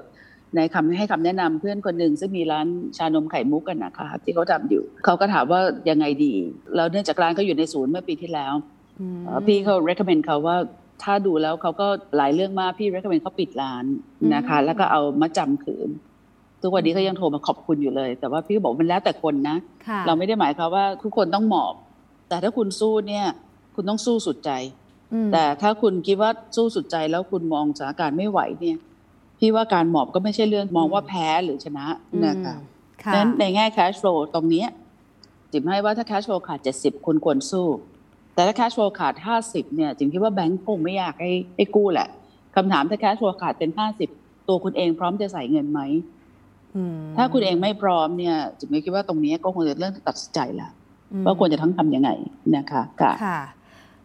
[0.56, 5.60] ในคำให้คำแนะนำเพื่อนคนหนึ่งซึ่งมีร้านชานมไข่มุกกันนะคะที่เขาทำอยู่ เขาก็ถามว่า
[5.90, 6.34] ยังไงดี
[6.76, 8.54] แล้วเนื่องจากร้านเขาอยู่ในศูนย์เมื่อปีที่แล้ว
[9.00, 10.56] อืมเอ่อพี่เขา recommend เขาว่า
[11.04, 13.84] ถ้าดูแล้วเขาก็หลายเรื่องมากพี่ recommend เขาปิดร้าน
[14.34, 15.88] นะคะอืมแล้วก็เอามาจำคืน
[16.66, 21.74] ทุกวันนี้เขายังโทรมาขอบคุณอยู่เลย แต่ว่าพี่ก็บอกมันแล้วแต่คนนะค่ะเราไม่ได้หมายความว่าทุกคนต้องหมอบ
[22.29, 23.26] แต่ถ้าคุณสู้เนี่ย
[23.74, 24.50] คุณต้องสู้สุดใจ
[25.12, 28.79] อืมแต่ถ้าคุณคิดว่าสู้สุดใจแล้วคุณมองสถานการณ์ไม่ไหวเนี่ย
[29.38, 31.87] พี่ว่าการหมอบก็ไม่ใช่เรื่องมองว่าแพ้หรือชนะ
[32.26, 34.68] นะคะอืมค่ะนั้นในแง่ cash flow ตรงเนี้ย
[35.52, 37.66] จิมให้ว่าถ้า cash flow ขาด70คุณควรสู้
[38.35, 39.14] แต่ถ้า cash flow ขาด
[39.46, 42.09] 50เนี่ยจิมคิดว่าแบงก์คงไม่อยากให้ให้กู้แหละ
[42.57, 43.70] คำถามถ้า cash flow ขาดเป็น
[44.11, 46.15] 50ตัวคุณเองพร้อมจะใส่เงินไหมอืม
[47.16, 50.68] ถ้าคุณเองไม่พร้อมเนี่ยจิมคิดว่าตรงนี้ก็คงจะเรื่องตัดสินใจละ
[51.12, 52.10] อืมว่าควรจะทั้งทำยังไง
[52.56, 53.40] นะคะค่ะค่ะ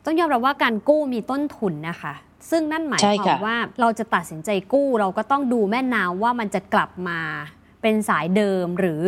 [0.05, 2.13] ต้องยอมรับว่าการกู้มีต้นทุนนะคะ
[2.49, 7.19] ซึ่งนั่นหมายใช่ควาค่ะมว่าเราจะตัดสินใจกู้เราก็ต้องดูแม่น้ำว่ามันจะกลับมา
[7.81, 9.03] เป็นสายเดิมหรือ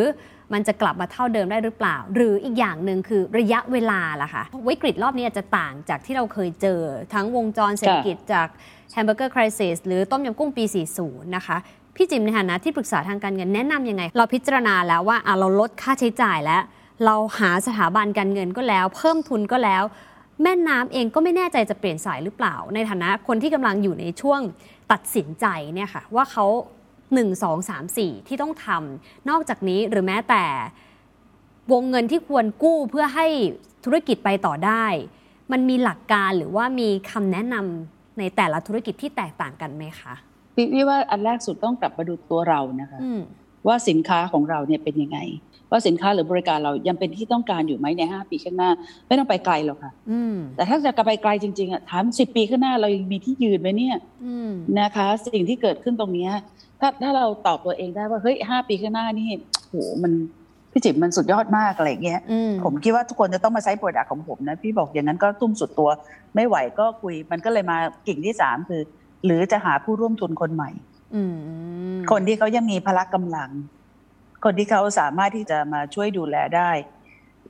[0.54, 6.82] มันจะกลับมาเท่าเดิมได้หรือเปล่า หรืออีกอย่างหนึ่งคือระยะเวลาล่ะค่ะวิกฤตรอบนี้จะต่างจากที่เราเคยเจอ
[7.14, 8.48] ทั้งวงจรเศรษฐกิจจาก
[8.92, 10.64] แฮมเบอร์เกอร์คริสิสหรือต้มยำกุ้งปี
[11.00, 11.58] 40 นะคะ
[11.96, 16.62] พี่จิมในฐานะที่ปรึกษาทางการเงินแนะนํำยังไง เราพิจารณาแล้วว่าเราลดค่าใช้จ่ายแล้ว
[17.06, 19.84] เราหาสถาบันการเงินก็แล้ว เพิ่มทุนก็แล้ว
[20.42, 24.42] แม่น้ำเองก็ไม่แน่ใจจะเปลี่ยนสายหรือเปล่า ในฐานะคนที่กำลังอยู่ในช่วง
[24.92, 26.46] ตัดสินใจเนี่ยค่ะว่าเขา
[27.14, 30.44] 1 2 3 4 ที่ต้องทำนอกจากนี้หรือแม้แต่
[31.72, 33.28] วงเงินที่ควรกู้เพื่อให้
[33.86, 34.86] ธุรกิจไปต่อได้
[35.52, 40.14] มันมีหลักการหรือว่ามีคำแนะนำในแต่ละธุรกิจที่แตกต่างกันไหมคะ
[40.56, 43.00] พี่ว่าอันแรกสุดต้องกลับมาดูตัวเรานะคะ
[43.68, 45.20] ว่าสินค้าของเราเนี่ยเป็นยังไง
[45.72, 48.72] ว่าสินค้าหรือบริการเรายังเป็นที่ต้องการอยู่ไหมในห้าปีข้างหน้า
[49.08, 49.92] ไม่ต้องไปไกลหรอกค่ะ
[50.56, 53.98] แต่ถ้าจะไปไกลจริง ๆอะถามสิบปีข้างหน้าเรายังมีที่ยืนไหมเนี่ย
[54.80, 56.30] นะคะ สิ่งที่เกิดขึ้นตรงนี้
[56.80, 59.30] ถ้าถ้าเราตอบตัวเองได้ว่าเฮ้ยห้าปีข้างหน้านี่
[59.70, 60.14] โหมัน
[60.72, 62.22] พี่จิ๋มมันสุดยอดมากอะไรเงี้ย
[62.64, 65.90] ผมคิดว่าทุกคนจะต้องมาใช้โปรดักต์ของผมนะ พี่บอกอย่างนั้นก็ตุ้มสุดตัว
[66.36, 68.82] ไม่ไหวก็คุย มันก็เลยมากิ่งที่สามคือ
[69.26, 70.70] หรือจะหาผู้ร่วมทุนคนใหม่
[72.12, 73.50] คนที่เขายังมีพละกำลัง
[74.44, 76.72] คนที่เขาสามารถที่จะมาช่วยดูแลได้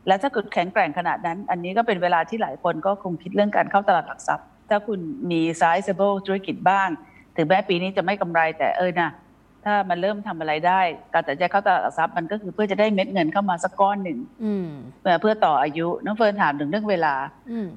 [0.07, 4.99] แล้วถ้าเกิดแข็งแกร่งขนาดนั้น อันนี้ก็เป็นเวลาที่หลายคนก็คงคิดเรื่องการเข้าตลาดหลักทรัพย์ ถ้าคุณ
[5.31, 6.89] มี sizable ธุรกิจบ้าง
[7.35, 9.09] ถึงแม้ปีนี้จะไม่กำไรแต่เออนะ
[9.65, 10.81] ถ้ามันเริ่มทำอะไรได้
[11.13, 14.19] การตัดใจเข้าตลาดหลักทรัพย์มันก็คือเพื่อจะได้เม็ดเงินเข้ามาสักก้อนหนึ่ง
[15.21, 17.15] เพื่อต่ออายุน้องเฟิร์นถามถึงเรื่องเวลา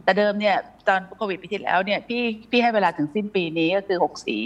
[0.05, 0.57] แต่เดิมเนี่ย
[0.89, 4.41] ตอนโควิดปีที่แล้วเนี่ยพี่พี่ให้เวลาถึงสิ้นปีนี้ก็คือหกสี่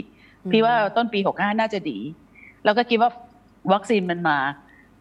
[0.50, 1.98] พี่ว่าต้นปีหกห้าน่าจะดี
[2.64, 3.10] เราก็คิดว่า
[3.72, 4.38] วัคซีนมันมา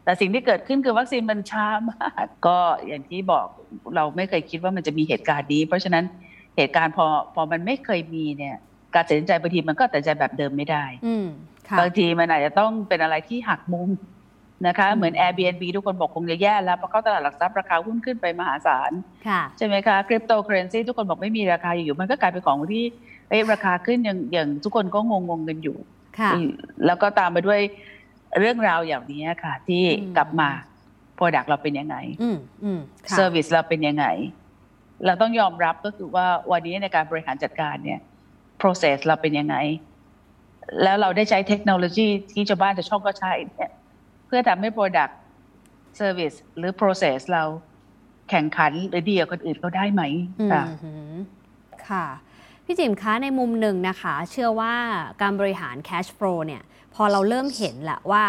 [0.04, 3.46] แต่สิ่งที่เกิดขึ้นคือวัคซีนมันช้ามาก ก็อย่างที่บอก
[3.96, 6.06] เราไม่เคยคิดว่ามันจะมีเหตุการณ์นี้ เพราะฉะนั้น
[6.58, 8.56] เหตุการณ์พอพอมันไม่เคยมีเนี่ย
[8.96, 10.84] การตัดสินใจบางทีมันก็ตัดใจแบบเดิมไม่ได้
[11.80, 13.90] บางทีมันอาจจะต้องเป็นอะไรที่หักมุม
[14.68, 18.92] นะคะ เหมือน Airbnb ทุกคนบอกคงจะแย่แล้วเพราะเขาตลาดหลักทรัพย์ราคาหุ้นขึ้นไปมหาศาล
[19.58, 22.86] ใช่ไหมคะคริปโตเคอเรนซีทุกคนบอกไม่มีราคาอยู่มันก็กลายเป็นของที่
[23.30, 25.78] เอ้ราคาขึ้นอย่างอย่างทุกคนก็งงงกันอยู่
[26.86, 27.60] แล้วก็ตามไปด้วย
[28.40, 29.84] เรื่องราวอย่างนี้ค่ะ ที่
[30.18, 30.50] กลับมา
[31.16, 31.96] product เราเป็นยังไง
[33.10, 34.06] เซอร์วิสเราเป็นยังไง
[35.06, 38.00] เราต้องยอมรับก็คือว่าวันนี้ในการบริหารจัดการเนี่ย
[38.62, 39.56] process เราเป็นยังไง
[40.84, 43.72] แล้วเราได้ใช้เทคโนโลยีที่ชาวบ้านจะชอบก็ใช้เนี่ย
[44.28, 45.14] เพื่อทำให้ product
[46.00, 47.44] service หรือ process เรา
[48.30, 50.02] แข่งขันหรือดีกว่าคนอื่นเขาได้ไหม
[50.52, 50.64] ค่ะ
[51.90, 52.06] ค่ะ
[52.66, 54.76] พี่จิมคะในมุมหนึ่งนะคะ เชื่อว่า
[55.22, 56.64] การบริหาร cash flow เนี่ย
[56.96, 58.24] พอเราเริ่มเห็นแหละว่า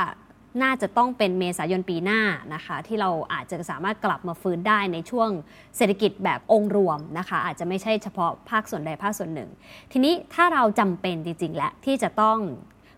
[0.63, 2.21] น่าจะต้องเป็นเมษายนปีหน้า
[2.55, 5.31] นะคะ ที่เราอาจจะสามารถกลับมาฟื้นได้ในช่วง
[5.77, 9.51] เศรษฐกิจแบบองค์รวมนะคะ อาจจะไม่ใช่เฉพาะภาคส่วนใดภาคส่วนหนึ่ง
[9.93, 12.39] ทีนี้ถ้าเราจำเป็นจริง ๆ และที่จะต้อง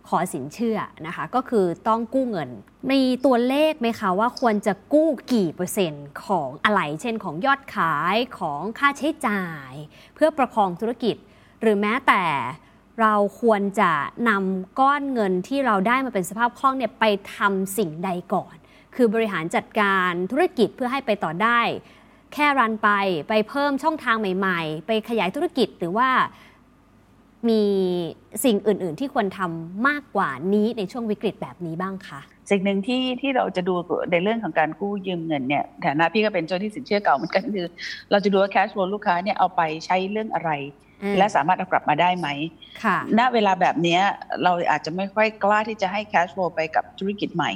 [0.08, 2.50] ขอสินเชื่อนะคะ ก็คือต้องกู้เงิน
[2.90, 9.72] มีตัวเลขไหมคะว่าควรจะกู้กี่เปอร์เซ็นต์ของอะไร เช่นของยอดขายของค่าใช้จ่าย
[10.14, 11.16] เพื่อประคองธุรกิจ
[11.60, 12.22] หรือแม้แต่
[13.02, 13.92] เราควรจะ
[14.28, 17.04] นำก้อนเงินที่เราได้มาเป็นสภาพคล่องเนี่ยไป
[17.36, 18.54] ทำสิ่งใดก่อน
[18.96, 21.60] คือบริหารจัดการธุรกิจเพื่อให้ไปต่อได้
[22.32, 22.90] แค่รันไป
[23.28, 26.08] ไปเพิ่มช่องทางใหม่ ๆ ไปขยายธุรกิจหรือว่า
[27.48, 27.62] มี
[28.44, 33.74] สิ่งอื่น ๆ ที่ควรทำมากกว่านี้ในช่วงวิกฤตแบบนี้บ้างคะสิ่งหนึ่งที่ที่เราจะดู
[34.10, 37.66] ในเรื่องของการกู้ยืมเงินเนี่ยฐานะพี่ก็เป็นเจ้าที่สินเชื่อเก่าเหมือนกันคือ
[38.10, 40.50] เราจะดูว่าแคชฟลูกค้าเนี่ยเอาไปใช้เรื่องอะไร
[41.18, 42.28] และสามารถเอากลับมาได้ไหม
[43.18, 43.98] ณเวลาแบบนี้
[44.42, 47.52] เราอาจจะไม่ค่อยกล้าที่จะให้ cash flow ไปกับธุรกิจใหม่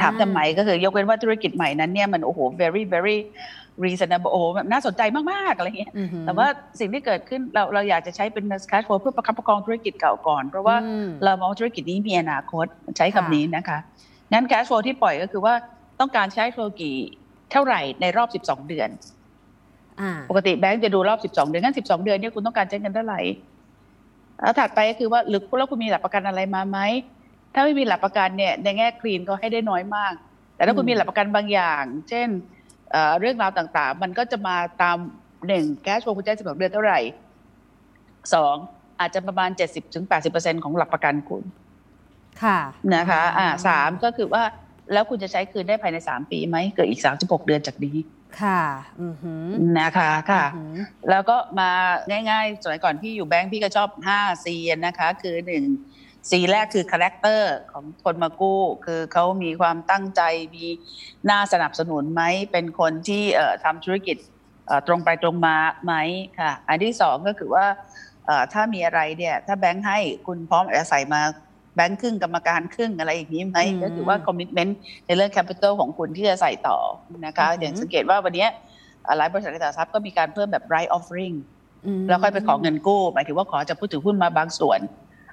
[0.00, 3.18] ถามทำไมก็คือยกเว้นว่าธุรกิจใหม่นั้นเนี่ยมันโอ้โห very very
[3.84, 5.92] reasonable โอ้แบบน่าสนใจมาก ๆ อะไรเงี้ย
[6.26, 6.46] แต่ว่า
[6.80, 10.76] สิ่งที่เกิดขึ้นเราเราอยากจะใช้เป็น cash flow เพื่อประคับประคองธุรกิจเก่าก่อน เพราะว่า
[11.24, 13.78] เรามองธุรกิจนี้มีอนาคตใช้คำนี้นะคะ
[14.32, 15.54] งั้น cash flow ที่ปล่อยก็คือว่า
[16.00, 16.96] ต้องการใช้ flow กี่
[17.52, 18.88] เท่าไหร่ในรอบ 12 เดือน
[20.30, 23.20] ปกติแบงก์จะดูรอบ 12 เดือนงั้น 12 เดือนนี่คุณต้องการใช้เงินเท่าไหร่
[24.40, 26.78] แล้วถัดไปก็คือว่าหรือแล้วคุณมีหลักประกันอะไรมาไหม
[27.54, 30.12] ถ้าไม่มีหลักประกันเนี่ยในแง่คลีนก็ให้ได้น้อยมาก
[30.56, 32.28] แต่ถ้าคุณมีหลักประกันบางอย่าง เช่น
[33.20, 34.96] เรื่องราวต่างๆ มันก็จะมาตาม
[35.48, 37.00] หนึ่งแก๊สโฟคุณใช้สิบเดือนเท่าไหร่
[38.34, 38.54] สอง
[39.00, 41.42] อาจจะประมาณเจ็ดสิบถึงแปดสิบเปอร์เซ็นของหลักประกันคุณ
[42.42, 42.58] ค่ะ
[42.94, 44.42] นะคะ อ่าสามก็คือว่า
[44.92, 47.96] แล้วคุณจะใช้คืนได้ภายในสามปีไหมเกิดอีกสามสิบหกเดือนจากนี้
[48.42, 48.62] ค่ะ
[49.80, 50.44] นะคะค่ะ
[51.10, 51.70] แล้วก็มา
[52.30, 55.64] ง่ายๆ สมัยก่อนพี่อยู่แบงค์พี่ก็ชอบห้า C นะคะ คือหนึ่ง
[56.30, 60.22] C แรกคือ character ของคนมากู้ คือเขามีความตั้งใจ
[60.54, 60.66] มี
[61.30, 63.24] น่าสนับสนุนไหม เป็นคนที่
[63.64, 64.16] ทำธุรกิจ
[64.86, 65.94] ตรงไปตรงมาไหม
[66.38, 67.66] ค่ะ อันที่สองก็คือว่า
[68.52, 71.20] ถ้ามีอะไรเนี่ย ถ้าแบงค์ให้คุณพร้อมจะใส่มา
[71.76, 76.78] แบงค์ครึ่งกรรมการครึ่งอะไรอย่างนี้ไหมอืมก็คือว่า commitment ในเรื่อง capital ของคุณที่จะใส่ต่อ
[77.26, 78.50] นะคะอือหือออย่างสังเกตว่าวันเนี้ย
[79.04, 81.36] เอ่อหลายบริษัทในตลาดทรัพย์ก็มีการเพิ่มแบบ right offering
[82.02, 84.80] มแล้วค่อยไปขอเงินกู้ หมายถึงว่าขอจากผู้ถือหุ้นมาบางส่วน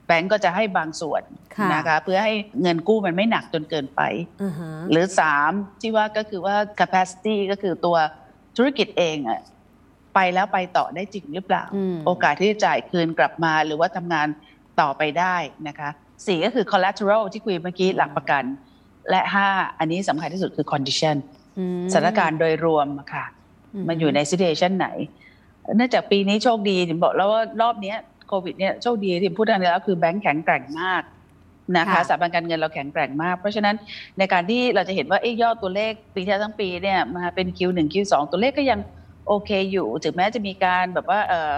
[0.08, 1.21] แบงก์ก็จะให้บางส่วน
[1.56, 4.01] ค่ะนะคะเพื่อให้เงินกู้มันไม่หนักจนเกินไป
[4.41, 5.51] อือฮะหรือสาม
[5.82, 7.97] ที่ว่าก็คือว่า capacity ก็คือตัว
[8.58, 9.41] ธุรกิจเองอะ
[10.15, 14.27] ไปแล้วไปต่อได้จริงหรือเปล่าอืมโอกาสที่จะจ่ายคืนกลับมาหรือว่าทำงาน
[14.82, 15.36] ต่อไปได้
[15.67, 15.89] นะคะ
[16.27, 18.43] สี่ก็คือ collateral ที่คุยเมื่อกี้หลักประกัน
[19.10, 19.47] และห้า
[19.79, 21.15] อันนี้สำคัญที่สุดคือ condition
[21.57, 23.25] อืมสถานการณ์โดยรวมอะค่ะ
[23.88, 24.88] มันอยู่ใน situation ไหน
[25.75, 31.03] เนื่องจากปีนี้โชคดีถึงบอกแล้วว่ารอบเนี้ยโควิดเนี่ยโชคดีที่พูดทางนี้แล้วคือแบงค์แข็งแกร่งมาก
[31.77, 33.75] นะคะสถาบันการเงินเราแข็งแกร่งมาก เพราะฉะนั้น
[34.17, 38.79] ในการที่เราจะเห็นว่าเอ้ยยอดตัวเลขปีที่แล้วทั้งปีเนี่ยมาเป็น Q1 Q2 ตัวเลขก็ยัง
[39.27, 41.51] โอเคอยู่ ถึงแม้จะมีการแบบว่าเออ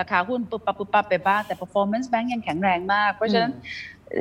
[0.00, 3.52] ราคาหุ้นปุ๊บปั๊บปุ๊บปั๊บไปบ้างแต่ performance bank ยังแข็งแรงมาก เพราะฉะนั้น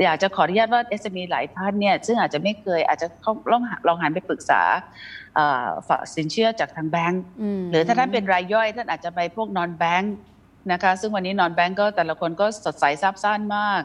[0.03, 3.07] อยากจะขออนุญาตว่า SME หลายท่านเนี่ยซึ่งอาจจะไม่เคยอาจจะ
[3.51, 4.61] ลองลองหันไปปรึกษา
[5.35, 7.23] เอ่อฝากสินเชื่อจากทางแบงก์
[7.59, 10.15] มหรือถ้าท่านเป็นรายย่อยท่านอาจจะไปพวกนอนแบงค์
[10.71, 13.81] นะคะซึ่งวันนี้นอนแบงค์ก็แต่ละคนก็สดใสซาบซ่านมาก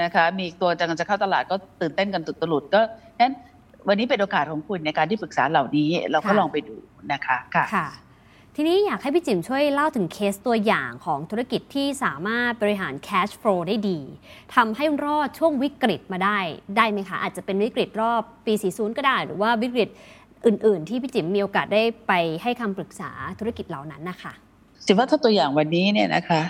[0.00, 2.80] นะคะมีตัวจะจะเข้าตลาดก็ตื่นเต้นกันตุดตลุดก็
[3.16, 3.34] ฉะนั้น
[3.88, 6.76] วันนี้เป็นโอกาสของคุณในการที่ปรึกษาเหล่านี้ เราก็ค่ะลองไปดู
[7.12, 7.86] นะคะค่ะค่ะ
[8.62, 14.00] ทีนี้อยากให้พี่จิ๋มช่วยเล่าถึงเคสตัวอย่างของธุรกิจที่สามารถบริหาร cash flow ได้ดี
[14.54, 16.38] ทำให้รอดช่วงวิกฤตมาได้
[16.76, 19.88] ได้ไหมคะ อาจจะเป็นวิกฤตรอบปี 40 ก็ได้ หรือว่าวิกฤต
[20.46, 24.32] อื่น ๆ ที่พี่จิ๋มมีโอกาสได้ไปให้คำปรึกษาธุรกิจเหล่านั้นนะคะ
[24.86, 26.42] สิว่าถ้าตัวอย่างวันนี้เนี่ยนะคะ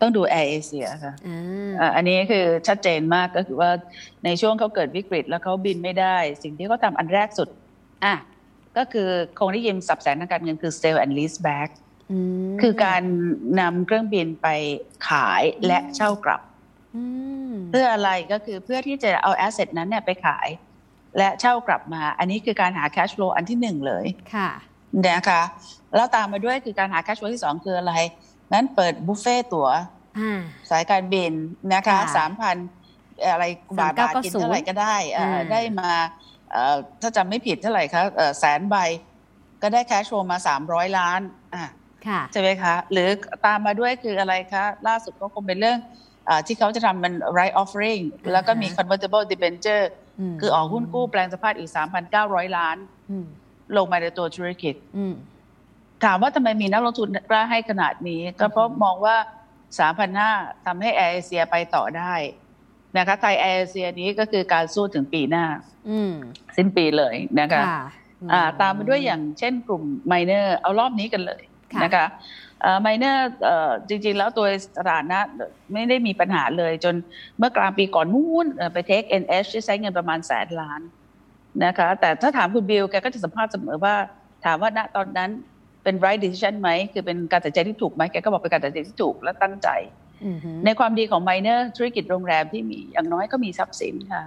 [0.00, 3.70] ต้องดูแอร์เอเชียค่ะอ่าอะอันนี้คือชัดเจนมากก็คือว่า
[4.24, 7.48] ในช่วงเขาเกิดวิกฤต แล้วเขาบินไม่ได้ สิ่งที่เขาทำอันแรกสุด
[8.06, 8.14] อะ
[8.76, 9.08] ก็คือ
[9.38, 11.68] คงได้ยินสับแสนทางการเงินคือ sell and lease back
[12.48, 13.02] มคือการ
[13.60, 14.48] นำเครื่องบินไป
[15.08, 16.40] ขายและเช่ากลับ
[16.96, 17.02] อื
[17.50, 20.48] มเพื่ออะไรก็คือเพื่อที่จะเอาแอสเซทนั้นเนี่ยไปขาย
[21.18, 24.50] และเช่ากลับมา อันนี้คือการหา cash flow อันที่หนึ่งเลยค่ะ
[25.06, 25.42] นะคะ
[25.94, 27.94] แล้วตามมาด้วยคือการหา cash flow ที่สองคืออะไร
[28.52, 29.68] นั้นเปิดบุฟเฟ่ตั๋ว
[30.18, 31.32] อ่าสายการบิน
[31.74, 32.56] นะคะค่ะสามพัน
[33.32, 33.44] อะไร
[33.78, 36.25] บาทบาทกินเท่าไหร่ก็ได้เอ่ออ่าได้มาเอ่อ
[37.00, 38.76] ถ้าจำไม่ผิดเท่าไหร่คะเอ่อแสนใบ
[39.62, 41.20] ก็ได้ cash flow มาสามร้อยล้าน
[41.52, 43.08] อะค่ะใช่ไหมคะ หรือ
[43.46, 45.78] ตามมาด้วยคืออะไรคะ ล่าสุดก็คงเป็นเรื่อง
[46.28, 49.84] อาที่เขาจะทำมัน right offering อ่าฮะแล้วก็มี convertible debenture
[50.32, 51.70] มคือออกหุ้นกู้แปลงสภาพอีก
[52.12, 52.76] 3,900 ล้าน
[53.10, 53.26] อืม
[53.76, 55.14] ลงมาในตัวธุรกิจอืม
[56.04, 59.16] ถามว่าทำไมมีนักลงทุนกล้าให้ขนาดนี้ ก็เพราะมองว่า
[59.90, 62.14] 3,500ทำให้แอร์เอเชียไปต่อได้
[62.96, 65.44] นะคะไทยแอร์เอเชียนี้ก็คือการสู้ถึงปีหน้า
[65.88, 66.12] อืม
[66.56, 67.80] สิ้นปีเลยนะคะค่ะ
[68.32, 72.06] อ่าตามมาด้วยอย่างเช่นกลุ่มไมเนอร์เอารอบนี้กันเลยค่ะนะคะ
[72.82, 73.28] ไมเนอร์
[73.88, 74.46] จริงๆ แล้วตัว
[74.78, 75.18] สถานะ
[75.72, 76.94] ไม่ได้มีปัญหาเลยจน
[77.38, 80.80] เมื่อกลางปีก่อนนู้นเอ่อไปเทค NH ที่ใช้เงินประมาณแสนล้าน
[81.64, 83.94] นะคะแต่ถ้าถามคุณบิลแกก็จะสัมภาษณ์เสมอว่า
[84.44, 85.30] ถามว่าณตอนนั้น
[85.84, 90.05] เป็น right decision ไหม คือเป็นการตัดสินใจที่ถูกไหมแกก็บอกเป็นการตัดสินใจที่ถูกและตั้งใจอือหือ
[90.64, 94.22] ในความดีของไมเนอร์ธุรกิจโรงแรมที่มีอย่างน้อยก็มีทรัพย์สินค่ะ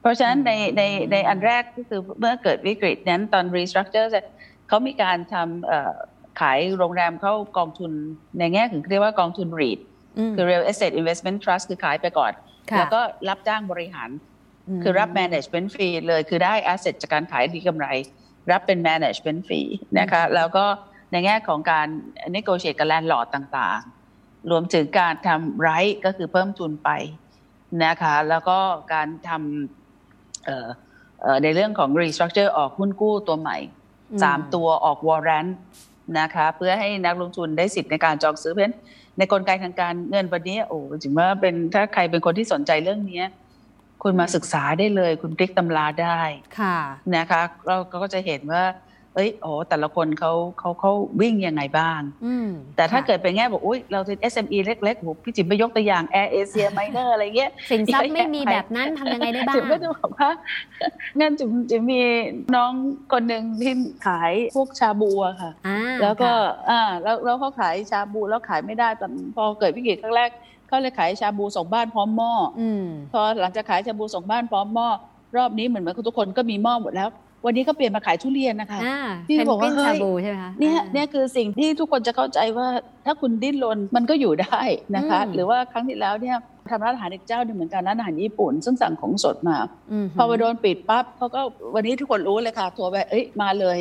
[0.00, 4.24] เพราะฉะนั้นในในในอันแรกก็คือเมื่อเกิดวิกฤตนั้นตอน restructure เสร็จ
[4.68, 5.94] เขามีการทำเอ่อ
[6.40, 7.92] ขายโรงแรมเข้ากองทุน
[8.38, 9.80] ในแง่ถึงเรียกว่ากองทุน REIT
[10.28, 12.32] มคือ real estate investment trust คือขายไปก่อน
[12.70, 14.10] ค่ะแล้วก็รับจ้างบริหาร
[14.82, 17.86] คือรับ management fee เลยคือได้ asset จากการขายดีกำไร
[18.50, 20.64] รับเป็น management fee นะคะแล้วก็
[21.12, 21.88] ในแง่ของการ
[22.36, 23.95] negotiate กับ landlord ต่างๆ
[24.50, 26.90] รวมถึงการทำ right ก็คือเพิ่มทุนไป
[27.84, 28.58] นะคะ แล้วก็
[28.94, 30.68] การทำเอ่อ
[31.22, 33.58] เอ่อในเรื่องของ restructure ออกหุ้นกู้ตัวใหม่
[34.12, 35.52] อืมสามตัวออก warrant
[36.18, 38.76] นะคะ เพื่อให้นักลงทุนได้สิทธิ์ในการจองซื้อเพราะฉะนั้น
[39.18, 43.22] ในกลไกทางการเงินวันนี้โอ้ถึงว่าเป็นถ้าใครเป็นคนที่สนใจเรื่องนี้
[44.02, 46.18] คุณมาศึกษาได้เลย คุณพลิกตำราได้
[46.60, 46.78] ค่ะ
[47.16, 48.64] นะคะ เราก็จะเห็นว่า
[49.16, 60.30] เอ้ยโอ้แต่ละคนเขาเขาเขาวิ่งยังไงบ้างอืมแต่ถ้าค่ะเกิดเป็นแง่บอกอุ้ยเราเป็น SME เล็กๆโหพี่จิ๋มไปยกตัวอย่าง Air Asia Minor อะไรเงี้ยสินทรัพย์ไม่มีแบบนั้นทำยังไงได้บ้างจิ๋มก็จะบอกว่า
[61.20, 62.02] งั้นจิ๋มจิ๋มมี
[62.56, 62.72] น้อง
[63.12, 63.72] คนหนึ่งที่
[64.06, 66.38] ขายพวกชาบูอะค่ะอ่าแล้วก็ค่ะ
[66.70, 70.30] อ่าแล้วแล้วเขาขายชาบูแล้วขายไม่ได้แต่พอเกิดวิกฤตครั้งแรก
[70.68, 74.88] เขาเลยขายชาบูส่งบ้านพร้อมหม้อออืมพอหลังจากขายชาบูส่งบ้านพร้อมหม้อ
[75.36, 77.08] รอบนี้เหมือนเหมือนทุกคนก็มีหม้อหมดแล้ว
[77.46, 82.68] วันนี้ก็เปลี่ยนมาขายทุเรียนนะคะอ่าที่เป็นบอกว่าปิ้นเฮ้ชายบูใช่ไหมคะเนี่ยอ่าเนี่ยคือสิ่งที่ทุกคนจะเข้าใจว่า
[83.06, 84.60] ถ้าคุณดิ้นรนมันก็อยู่ได้
[84.96, 86.36] นะคะอืมหรือว่าครั้งที่แล้วเนี่ย
[86.70, 89.58] ทำร้านอาหารอีกเจ้าหนึ่งเหมือนกันร้านอาหารญี่ปุ่น ซึ่งสั่งของสดมา
[90.04, 91.40] มพอไปโดนปิดปั๊บเขาก็
[91.74, 93.78] วันนี้ทุกคนรู้เลยค่ะโทัวร์ไปเอ้ยมาเลย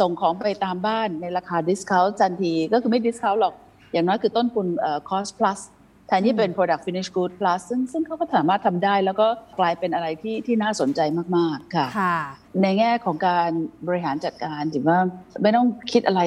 [0.00, 3.54] ส่งของไปตามบ้านในราคา discount ทันที ก็คือไม่ discount หรอก
[3.92, 9.26] อย่างน้อยคือต้นทุนเอ่อ cost plus แแทนที่เป็น product finish good plus ซึ่งซึ่งเขาก็สามารถทำได้ แล้วก็
[9.58, 11.00] กลายเป็นอะไรที่ที่น่าสนใจ
[11.36, 12.16] มาก ๆ ค่ะค่ะ
[12.62, 13.50] ในแง่ของการ
[13.86, 14.98] บริหารจัดการถือว่า
[15.42, 16.22] ไม่ต้องคิดอะไร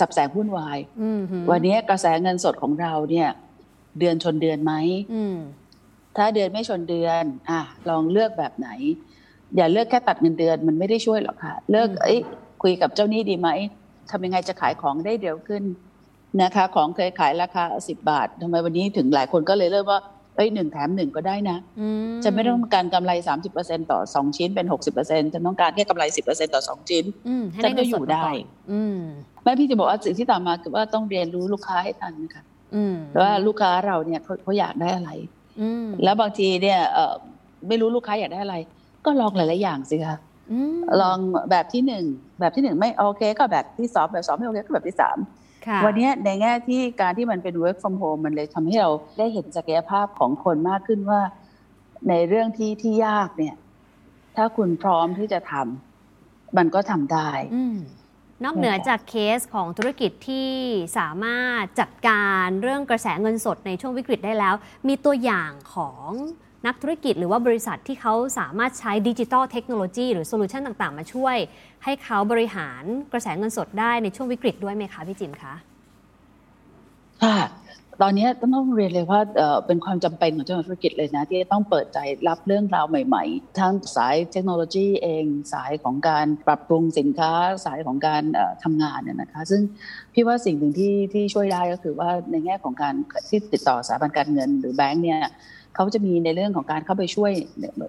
[0.00, 3.28] ศัพท์แสงวุ่นวายอืมหือวันนี้กระแสเงินสดของเราเนี่ย
[3.98, 4.72] เดือนชนเดือนไหม
[5.14, 5.36] อืม
[6.16, 8.68] ถ้าเดือนไม่ชนเดือน อะลองเลือกแบบไหน
[9.56, 12.20] อย่าเลือกแค่ตัดเงินเดือนมันไม่ได้ช่วยหรอกค่ะ เลิกอืมเอ้ย
[12.62, 13.48] คุยกับเจ้าหนี้ดีไหม
[14.10, 15.62] ทำยังไงจะขายของได้เร็วขึ้น
[16.42, 20.00] นะคะของเคยขายราคาสิบบาททำไมวันนี้ถึงหลายคนก็เลยเริ่มว่า
[20.36, 23.12] เอ้ยหนึ่งแถมหนึ่งก็ได้นะอืมจะไม่ต้องการกำไร
[23.52, 24.66] 30%ต่อ2ชิ้นเป็น
[25.00, 28.36] 60%จะต้องการแค่กำไร10%ต่อ2ชิ้นอืมให้ฉัได้นเงิก็นอสดยู่มาได้ก่อน
[28.72, 28.98] อืม
[29.42, 32.44] แม่พี่จะบอกว่าสิ่งที่ตามมาคือว่าต้องเรียนรู้ลูกค้าให้ทันนะคะ
[32.74, 35.10] อืมว่าลูกค้าเราเนี่ยเขาเขาอยากได้อะไร
[35.60, 37.14] อืมแล้วบางทีเนี่ยเอ่อ
[37.68, 38.56] ไม่รู้ลูกค้าอยากได้อะไร
[39.04, 40.16] ก็ลองหลาย ๆ อย่างสิคะ
[40.52, 41.18] อืมลอง
[41.50, 42.04] แบบที่หนึ่ง
[42.40, 45.43] แบบที่หนึ่งไม่โอเค ก็แบบที่สองแบบสองไม่โอเคก็แบบที่สามค่ะ
[45.84, 51.20] วันนี้ในแง่ที่การที่มันเป็น work from home มันเลยทำให้เราได้เห็นศักยภาพของคนมากขึ้นว่า
[52.08, 53.56] ในเรื่องที่ที่ยากเนี่ย
[54.36, 57.78] ถ้าคุณพร้อมที่จะทำมันก็ทำได้อืม
[58.44, 60.50] นอกเหนือจากเคสของธุรกิจที่
[60.98, 64.54] สามารถจัดการเรื่องกระแสเงินสดในช่วงวิกฤตได้แล้ว
[64.88, 66.08] มีตัวอย่างของ
[66.66, 71.36] นักธุรกิจหรือว่าบริษัทที่เขาสามารถใช้ดิจิทัลเทคโนโลยีหรือโซลูชันต่างๆ มาช่วย
[71.84, 75.54] ให้เขาบริหารกระแสเงินสดได้ในช่วงวิกฤตด้วยไหมคะพี่จิมคะ
[77.22, 77.38] ค่ะ
[78.02, 79.20] ตอนนี้ต้องต้องเรียนเลยว่า
[79.66, 81.98] เป็นความจำเป็นของเจ้าของธุรกิจเลยนะ ที่ต้องเปิดใจ
[82.28, 87.32] รับเรื่องราวใหม่ๆ ทั้งสายเทคโนโลยีเอง สายของการปรับปรุงสินค้า
[87.66, 89.62] สายของการเอ่อทำงานเนี่ยนะคะ ซึ่ง
[90.14, 92.94] พี่ว่าสิ่งหนึ่งที่ที่ช่วยได้ก็คือว่าในแง่ของการ
[93.28, 95.20] ที่ติดต่อสถาบันการเงินหรือแบงก์เนี่ย
[95.74, 97.32] เขาจะมีในเรื่องของการเข้าไปช่วย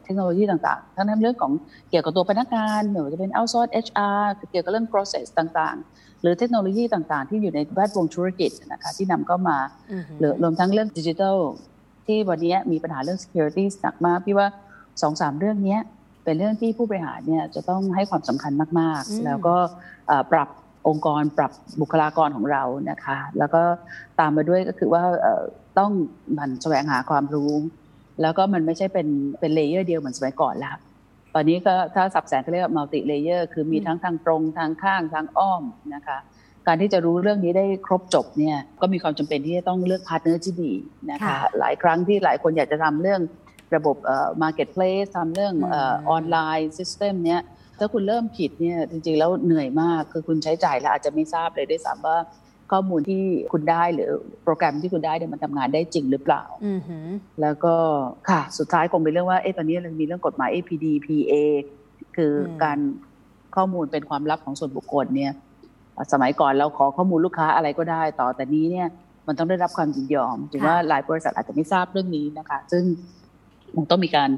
[0.06, 1.52] เทคโนโลยีต่างๆ ทั้งในเรื่องของ
[1.90, 4.22] เกี่ยวกับตัวพนักงานไม่ว่าจะเป็น outsource HR
[4.52, 9.58] เกี่ยวกับเรื่อง process ต่างๆ หรือเทคโนโลยีต่างๆ ที่อยู่ในแวดวงธุรกิจนะคะที่นำเข้ามา
[9.92, 11.38] อือหือหรือรวมทั้งเรื่องดิจิทัล
[12.08, 14.48] ที่วันนี้มีปัญหาเรื่อง security หนักมากพี่ว่า
[15.02, 15.82] สองสามเรื่องเนี้ย
[16.24, 19.56] เป็นเรื่องที่ผู้บริหารเนี่ยจะต้องให้ความสำคัญมากอืมๆแล้วก็
[20.08, 20.50] เอ่อปรับ
[20.88, 23.62] องค์กรปรับบุคลากรของเรานะคะ แล้วก็
[24.20, 25.44] ตามมาด้วยก็คือว่าเอ่อ
[25.80, 25.92] ต้อง
[26.34, 27.52] หมั่นแสวงหาความรู้
[28.22, 29.08] แล้วก็มันไม่ใช่เป็น
[29.40, 30.76] เป็น layer เดียวเหมือนสมัยก่อนแล้ว
[31.34, 35.64] ตอนนี้ก็ถ้าศัพท์แสงเขาเรียกว่า multi-layer คือมีอืมทั้งทางตรงทางข้างทางอ้อม
[35.96, 36.18] นะคะ
[36.68, 40.74] การที่จะรู้เรื่องนี้ได้ครบจบเนี่ยก็มีความจำเป็นที่จะต้องเลือก partner ที่ดี
[41.12, 43.22] นะคะค่ะหลายครั้งที่หลายคนอยากจะทำเรื่อง
[43.76, 47.42] ระบบเอ่อ marketplace ทำเรื่องเอ่ออืมออนไลน์ system เนี้ย
[47.80, 52.18] ถ้าคุณเริ่มผิดเนี่ยจริงๆแล้วเหนื่อยมากคือคุณใช้จ่ายแล้วอาจจะไม่ทราบเลยด้วยซ้ำว่า
[52.72, 53.22] ข้อมูลที่
[53.54, 54.10] คุณได้หรือ
[54.44, 57.08] โปรแกรมที่คุณได้เนี่ยมันทำงานได้จริงหรือเปล่าอือหือ
[57.42, 57.76] แล้วก็
[58.30, 61.34] ค่ะสุดท้ายคงเป็นเรื่องว่าเอ๊ะตอนนี้เรามีเรื่องกฎหมาย APD PA
[62.16, 62.78] คืออมการ
[63.56, 65.32] ข้อมูลเป็นความลับของส่วนบุคคลเนี่ย
[66.12, 68.88] สมัยก่อนเราขอข้อมูลลูกค้าอะไรก็ได้ ต่อแต่นี้เนี่ย
[69.28, 72.84] มันต้องได้รับความยินยอมถึงว่าหลายบริษัทอาจจะไม่ทราบเรื่องนี้นะคะ ซึ่ง
[73.76, 74.30] คงต้องมีการ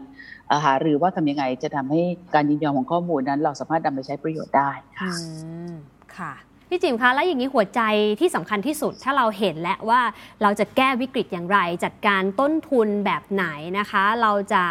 [0.47, 2.01] เอ่อหารือว่าทำยังไงจะทำให้
[2.35, 5.27] การยินยอมของข้อมูลนั้น เราสามารถนำไปใช้ประโยชน์ได้ค่ะอื
[5.71, 5.73] ม
[6.17, 6.33] ค่ะ
[6.71, 7.81] พี่จิมคะแล้วอย่างนี้หัวใจ
[8.19, 10.01] ที่สำคัญที่สุด ถ้าเราเห็นแล้วว่า
[10.41, 13.45] เราจะแก้วิกฤตอย่างไร จัดการต้นทุนแบบไหน
[13.79, 14.63] นะคะ เราจะ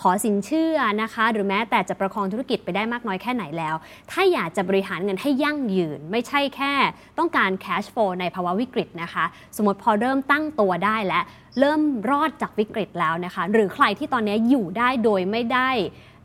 [0.00, 3.74] ขอสินเชื่อนะคะ หรือแม้แต่จะประคองธุรกิจไปได้มากน้อยแค่ไหนแล้ว
[4.10, 6.72] ถ้าอยากจะบริหารเงินให้ยั่งยืน ไม่ใช่แค่
[7.18, 9.24] ต้องการ cash flow ในภาวะวิกฤตนะคะ
[9.56, 11.20] สมมติพอเริ่มตั้งตัวได้และ
[11.58, 11.80] เริ่ม
[12.10, 15.68] รอดจากวิกฤตแล้วนะคะ หรือใครที่ตอนนี้อยู่ได้โดยไม่ได้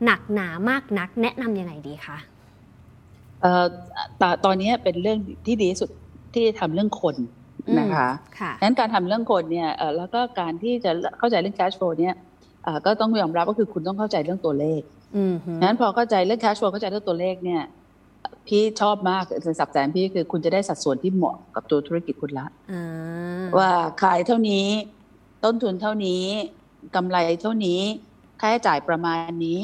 [0.04, 2.18] หนักหนามากนัก แนะนำยังไงดีคะ
[4.20, 5.90] ตตอนนี้เป็นเรื่องที่ดีที่สุด
[6.34, 7.16] ที่ทำเรื่องคน
[7.78, 12.14] นะคะค่ะงั้นการทำเรื่องคนเนี่ยเอ่อแล้วก็การที่จะเข้าใจเรื่อง cash flow เนี่ย
[12.64, 14.80] เอ่อก็ต้องยอมรับก็คือคุณต้องเข้าใจเรื่องตัวเลข
[15.16, 17.62] อืมฮึงั้นพอเข้าใจเรื่อง cash flow เข้าใจเรื่องตัวเลขเนี่ย
[18.46, 23.70] พี่ชอบมากเป็นสับแสนพี่คือคุณจะได้สัดส่วนที่เหมาะกับตัวธุรกิจคุณละอ่าว่า
[24.02, 24.66] ขายเท่านี้
[25.44, 26.24] ต้นทุนเท่านี้
[26.96, 27.80] กำไรเท่านี้
[28.40, 29.58] ค่าใช้จ่ายประมาณนี้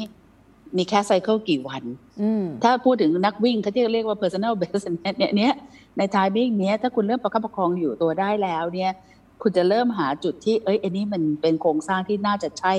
[0.77, 1.83] มีแค่ cycle กี่วัน
[2.21, 4.85] อืมถ้าพูดถึงนักวิ่งเขาที่เรียกว่า personal best
[5.19, 5.53] เนี่ยเนี่ย
[5.97, 8.91] ใน timing เนี้ยถ้าคุณเริ่มประคับประคองอยู่ตัวได้แล้วเนี่ย
[9.41, 12.73] คุณจะเริ่มหาจุดที่ เอ้ยอันนี้มันเป็นโครงสร้างที่น่าจะใช่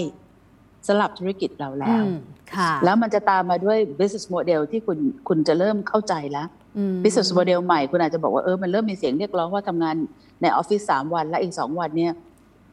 [0.87, 2.16] สำหรับธุรกิจเราแล้วอืม
[2.55, 4.98] ค่ะแล้วมันจะตามมาด้วย business model ที่คุณ
[5.29, 6.48] คุณจะเริ่มเข้าใจแล้ว
[6.79, 9.96] อืม business model ใหม่คุณอาจจะบอกว่าเออมันเริ่มมีเสียงเรียกร้องว่าทำงาน
[10.42, 12.12] ในออฟฟิศสามวันและอีกสองวันเนี่ย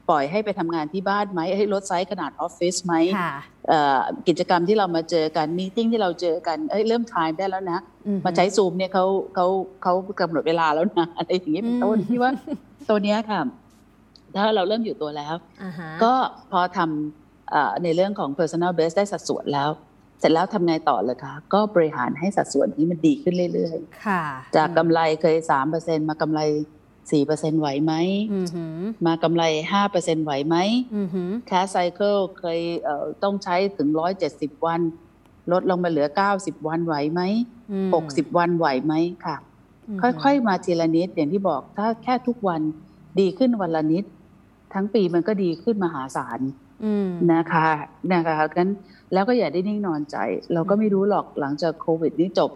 [0.10, 3.32] ปล่อยให้ไปทำงานที่บ้านไหมให้ลดไซส์ขนาดออฟฟิศไหมค่ะ
[3.70, 9.05] เอ่อกิจกรรมที่เรามาเจอกันมีติ้งที่เราเจอกันเอ้ยเริ่มทายได้แล้วนะอืมาใช้ซูมเนี่ยเขา
[9.36, 9.47] เขา
[9.84, 12.32] เขากำหนดเวลาแล้วนะอะไรอย่างนี้เป็นต้นอืมที่ว่า
[12.89, 13.39] ตัวเนี้ยค่ะ
[14.36, 16.14] ถ้าเราเริ่มอยู่ตัวแล้วอ่าฮะก็
[16.51, 19.70] พอทำเอ่อในเรื่องของ personal base ได้สัดส่วนแล้ว
[20.20, 26.41] เสร็จแล้วทำไงต่อเลยคะก็บริหารให้สัดส่วนนี้มันดีขึ้นเรื่อยค่ะๆจากกำไรเคยสามเปอร์เซ็นมากำไร
[27.12, 27.93] สี่เปอร์เซ็นไหวไหม
[28.34, 30.58] อือหือมากำไรห้าเปอร์เซ็นไหวไหม
[30.95, 34.82] อือหือแคสไซเคิลเคยเอ่อต้องใช้ถึงร้อยเจ็ดสิบวัน
[35.51, 37.22] ลดลงมาเหลือเก้าสิบวันไหวไหม
[37.72, 38.93] อืมหกสิบวันไหวไหม
[39.26, 39.38] ค่ะ
[40.01, 42.62] ค่อยๆ มาทีละนิดอย่างที่บอกถ้าแค่ทุกวัน
[43.20, 44.03] ดีขึ้นวันละนิด
[44.74, 46.39] ทั้งปีมันก็ดีขึ้นมหาศาล
[46.86, 47.68] อืมนะคะ
[48.12, 48.70] นะคะงั้น
[49.14, 50.18] แล้วก็อย่าได้นิ่งนอนใจ
[50.53, 52.51] เราก็ไม่รู้หรอกหลังจากโควิดนี้จบ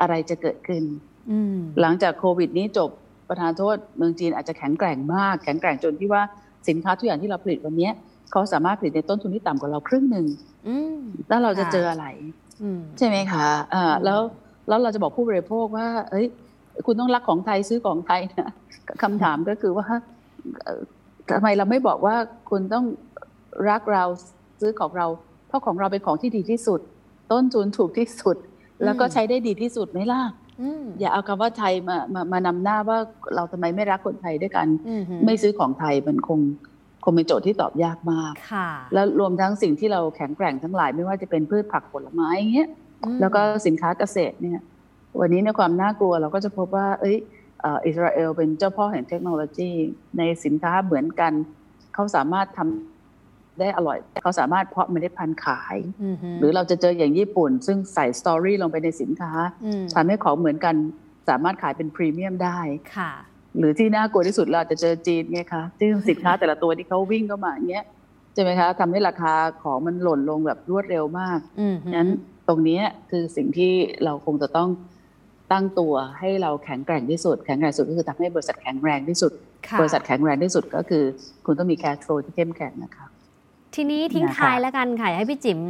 [0.00, 0.82] อะไรจะเกิดขึ้น
[1.30, 2.90] อืมหลังจากโควิดนี้จบ
[3.28, 6.22] ประธานโทษเมืองจีนอาจจะแข็งแกร่งมาก แข็งแกร่งจนที่ว่า
[6.68, 7.92] สินค้าทุกอย่างที่เราผลิตวันเนี้ย
[8.30, 10.26] เขาสามารถผลิตในต้นทุนที่ต่ำกว่าเราครึ่งหนึ่ง
[10.68, 10.98] อืม
[11.28, 12.06] แล้วเราจะค่ะเจออะไร
[12.62, 14.20] อืมใช่ไหมคะอ่าอืมแล้ว
[14.68, 16.26] แล้วเราจะบอกผู้บริโภคว่า เอ้ย
[16.86, 18.50] คุณต้องรักของไทยซื้อของไทยนะ
[19.02, 19.86] คำถามก็คือว่า
[20.62, 20.80] เอ่อ
[21.30, 22.16] ทำไมเราไม่บอกว่า
[22.50, 22.84] คุณต้อง
[23.70, 24.04] รักเรา
[24.60, 25.06] ซื้อของเรา
[25.48, 26.80] เพราะของเราเป็นของที่ดีที่สุด
[27.32, 28.36] ต้นทุนถูกที่สุด
[28.84, 30.20] แล้วก็ใช้ได้ดีที่สุดไหมล่ะ
[30.60, 32.98] อืมอย่าเอาคำว่าไทยมามามานำหน้าว่า
[33.34, 36.40] เราทำไมไม่รักคนไทยด้วยกันอือหือไม่ซื้อของไทยมันคง
[37.04, 42.68] คงเป็นโจทย์ที่ตอบยากมากค่ะแล้วรวมทั้งสิ่งที่เราแข็งแกร่งทั้งหลาย ไม่ว่าจะเป็นพืชผักผลไม้อย่างเงี้ย
[43.04, 44.60] อืมแล้วก็สินค้าเกษตรเนี่ย
[45.20, 47.16] วันนี้ในความน่ากลัวเราก็จะพบว่า เอ้ย
[47.60, 49.70] เอ่ออิสราเอลเป็นเจ้าพ่อแห่งเทคโนโลยี
[50.18, 51.32] ในสินค้าเหมือนกัน
[51.94, 52.93] เขาสามารถทำ
[53.60, 59.32] ได้อร่อย เขาสามารถเพาะเมล็ดพันธุ์ขายอือหือหรือเราจะเจออย่างญี่ปุ่น ซึ่งใส่สตอรี่ลงไปในสินค้า
[59.64, 60.74] อืมทำให้ของเหมือนกัน
[61.28, 62.58] สามารถขายเป็นพรีเมียมได้
[62.96, 63.12] ค่ะ
[63.58, 67.84] หรือที่น่ากลัวที่สุดเราอาจจะเจอจีนไงคะที่สินค้าแต่ละตัวที่เขาวิ่งเข้ามาอย่างเงี้ย
[68.34, 72.10] ใช่ไหมคะทำให้ราคาของมันหล่นลงแบบรวดเร็วมากอือหือนั้น
[72.48, 73.72] ตรงเนี้ยคือสิ่งที่
[74.04, 74.68] เราคงจะต้อง
[75.52, 79.32] ตั้งตัวให้เราแข็งแกร่งที่สุด แข็งแกร่งสุดก็คือทำให้บริษัทแข็งแรงที่สุด
[79.68, 81.04] ค่ะบริษัทแข็งแรงที่สุดก็คือ
[81.46, 83.06] คุณต้องมี cash flow ที่เข้มแข็งนะคะ
[83.74, 85.60] ทีนี้ทิ้งนะคะท้ายแล้วกันค่ะอยากให้พี่จิ๋ม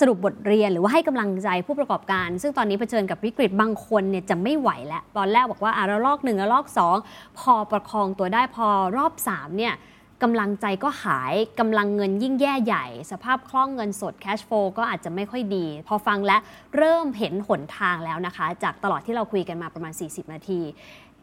[0.00, 6.96] สรุปบทเรียนหรือว่าให้กำลังใจผู้ประกอบการ ซึ่งตอนนี้เผชิญกับวิกฤตบางคนเนี่ยจะไม่ไหวแล้ว ตอนแรกบอกว่าอะระลอกหนึ่งระลอกสอง
[7.38, 9.74] พอประคองตัวได้พอรอบสามเนี่ย
[10.22, 16.36] กำลังใจก็หายกำลังเงินยิ่งแย่ใหญ่ สภาพคล่องเงินสด cash flow ก็อาจจะไม่ค่อยดี พอฟังและ
[16.76, 20.60] เริ่มเห็นหนทางแล้วนะคะ จากตลอดที่เราคุยกันมาประมาณ 40 นาที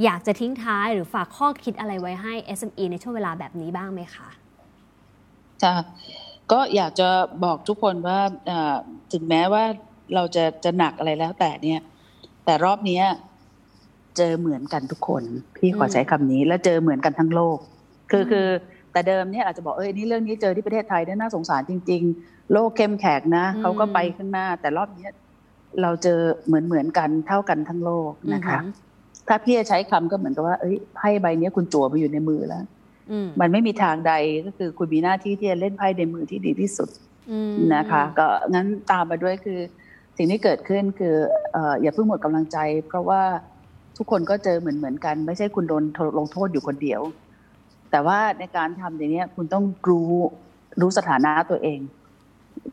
[0.04, 4.30] อยากจะทิ้งท้ายหรือฝากข้อคิดอะไรไว้ให้ SME ในช่วงเวลาแบบนี้บ้างไหมคะ
[5.64, 5.74] จ้ะ
[6.52, 7.10] ก็อยากจะ
[7.44, 8.76] บอกทุกคนว่าเอ่อ
[9.14, 9.64] ถึงแม้ว่า
[10.16, 11.82] เราจะจะหนักอะไรแล้วแต่เนี่ย
[12.46, 13.04] แต่รอบเนี้ย
[14.18, 15.24] เจอเหมือนกันทุกคน
[15.56, 17.58] พี่ขออืมใช้คำนี้ และเจอเหมือนกันทั้งโลก
[18.12, 18.48] คืออืมคือ
[18.92, 25.12] แต่เดิมเนี่ยอาจจะบอกเอ้ยนี่เรื่องนี้เจอที่ประเทศไทยเนี่ยน่าสงสารจริง ๆ โลกเข้มแข็งนะเขาก็ไปข้างหน้า แต่รอบเนี้ย
[25.82, 28.60] เราเจอเหมือนเหมือนกันเท่ากันทั้งโลกนะคะ
[29.28, 32.79] ถ้าพี่จะใช้คำก็เหมือนกับว่า เอ้ยไพ่ใบเนี้ยคุณจั่วมาอยู่ในมือแล้วอื
[33.26, 34.14] มมันไม่มีทางใด
[34.46, 36.90] ก็คือคุณมีหน้าที่ที่จะเล่นไพ่ในมือที่ดีที่สุด
[37.32, 39.60] อืมนะคะ ก็งั้นตามมาด้วยคือ
[40.18, 41.16] สิ่งที่เกิดขึ้นคือ
[41.54, 42.58] เอ่ออย่าเพิ่งหมดกำลังใจ
[42.88, 43.22] เพราะว่า
[43.98, 45.84] ทุกคนก็เจอเหมือนเหมือนกัน ไม่ใช่คุณโดน
[46.18, 47.02] ลงโทษอยู่คนเดียว
[47.92, 50.12] แต่ว่าในการทำอย่างเนี้ยคุณต้องรู้
[50.82, 51.80] รู้สถานะตัวเอง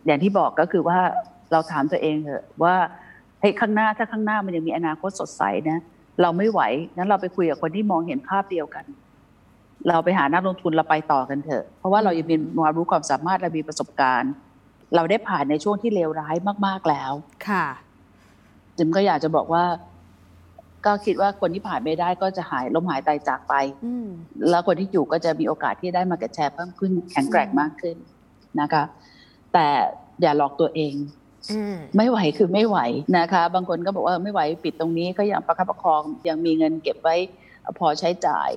[0.06, 0.98] อย่างที่บอกก็คือว่า
[1.52, 2.74] เราถามตัวเองเถอะว่า
[3.40, 5.78] เฮ้ยข้างหน้าถ้าข้างหน้ามันยังมีอนาคตสดใสนะ
[6.22, 6.60] เราไม่ไหว
[6.96, 8.84] นั้นเราไปคุยกับคนที่มองเห็นภาพเดียวกัน
[9.88, 14.32] เราไปหานักลงทุนเราไปต่อกันเถอะ เพราะว่าเรายังมีความรู้ความสามารถเรามีประสบการณ์
[14.94, 17.12] เราได้ผ่านในช่วงที่เลวร้ายมาก ๆแล้ว
[17.48, 17.66] ค่ะ
[18.76, 19.64] จิมก็อยากจะบอกว่า
[20.86, 24.06] ก็คิดว่าคนที่ผ่านไม่ได้ก็จะหายล้มหายตายจากไปอืม
[24.50, 27.96] แล้วคนที่อยู่ก็จะมีโอกาสที่ได้มาเก็ตแชร์เพิ่มขึ้นแข็งแกร่งมากขึ้น
[28.60, 28.82] นะคะ
[29.52, 29.66] แต่
[30.22, 30.94] อย่าหลอกตัวเอง
[31.52, 32.78] อืมไม่ไหวคือไม่ไหว
[33.18, 37.16] นะคะ บางคนก็บอกว่าไม่ไหวปิดตรงนี้ก็ยังประคับประคองยังมีเงินเก็บไว้
[37.78, 38.50] พอใช้จ่าย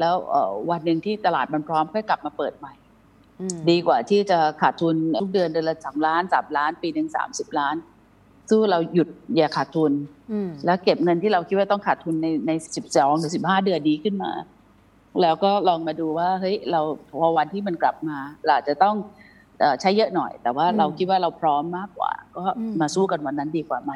[0.00, 2.74] แล้วเอ่อวันหนึ่งที่ตลาดมันพร้อมค่อยกลับมาเปิดใหม่
[3.40, 7.76] อืมดีกว่าที่จะขาดทุนทุกเดือนเดือนละสามล้านสามล้าน ปีหนึ่งสามสิบล้าน
[8.50, 9.92] สู้เราหยุดอย่าขาดทุน
[10.32, 14.32] อืมแล้วเก็บเงินที่เราคิดว่าต้องขาดทุนในในสิบสองหรือสิบห้าเดือนดีขึ้นมา
[15.22, 16.80] แล้วก็ลองมาดูว่าเฮ้ยเรา
[17.18, 18.96] พอวันที่มันกลับมาเราอาจจะต้อง
[19.58, 22.42] เอ่อใช้เยอะหน่อย แต่ว่าเราคิดว่าเราพร้อมมากกว่า ก็
[22.80, 23.92] มาสู้กันวันนั้นดีกว่าไหม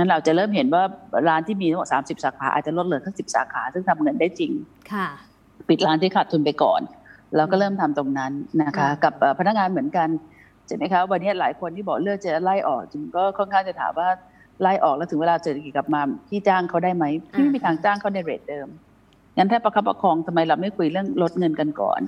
[0.00, 0.82] นั้นเราจะเริ่มเห็นว่า
[1.28, 4.52] ร้านที่มีทั้งหมดสามสิบสาขาอาจจะลดเหลือแค่สิบสาขา ซึ่งทำเงินได้จริง
[4.92, 5.08] ค่ะ
[5.68, 6.80] ปิดร้านที่ขาดทุนไปก่อน
[7.36, 8.32] แล้วก็เริ่มทำตรงนั้น
[8.62, 10.08] นะคะอืมกับเอ่อพนักงานเหมือนกัน
[10.66, 14.08] ใช่ไหมคะวันนี้หลายคนที่บอกเลือกจะไล่ออกจึงก็ค่อนข้างจะถามว่า
[14.62, 18.68] ไล่ออกแล้วถึงเวลาเศรษฐกิจกลับมาพี่จ้างเขาได้ไหมพี่ไม่มีทางจ้างเขาในเรทเดิม
[19.36, 22.00] งั้นถ้าประคับประคองทำไมเราไม่คุยเรื่องลดเงินกันก่อน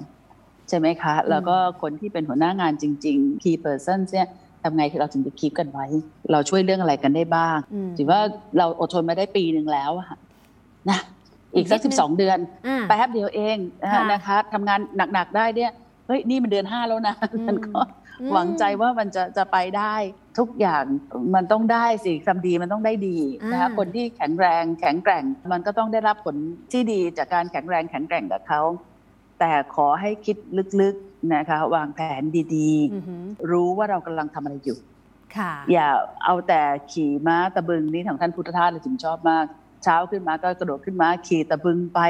[0.69, 4.29] ใช่ไหมคะ แล้วก็คนที่เป็นหัวหน้างานจริง ๆ key person เนี่ย
[4.63, 5.87] ทำไงที่เราถึงจะคีบกันไว้
[6.33, 8.21] เราช่วยเรื่องอะไรกันได้บ้างอืมถือว่า
[8.59, 10.09] เราอดทนมาได้ปีหนึ่งแล้วอะ
[10.91, 10.99] นะ
[11.55, 14.81] อีกสักอีกนิสิดนึบงสองเดือนอ่าแป๊บเดียวเองนะค่ะนะคะทำงาน
[15.13, 15.73] หนักๆได้เนี่ย
[16.09, 17.71] ฮ้ยนี่มันเดือนห้าแล้วนะอืมมันก็
[18.21, 19.95] อืมหวังใจว่ามันจะจะไปได้
[20.39, 20.85] ทุกอย่าง
[21.35, 23.19] มันต้องได้สิทำดีมันต้องได้ดี
[23.53, 26.37] นะคะอ่าคนที่แข็งแรงแข็งแกร่ง มันก็ต้องได้รับผล
[26.73, 28.61] ที่ดีจากการแข็งแรงแข็งแกร่งกับเขา
[29.41, 30.37] แต่ขอให้คิด
[30.81, 34.79] ลึกๆ นะคะ วางแผนดีอือหือๆรู้ว่าเรากำลังทำอะไรอยู่
[35.37, 35.89] ค่ะอย่า
[36.25, 36.63] เอาแต่
[36.93, 39.45] ขี่ม้าตะบึงนี่ของท่านพุทธทาสเลยจิมชอบมาก
[39.85, 42.01] เช้าขึ้นมาก็กระโดดขึ้นม้าขี่ตะบึงไป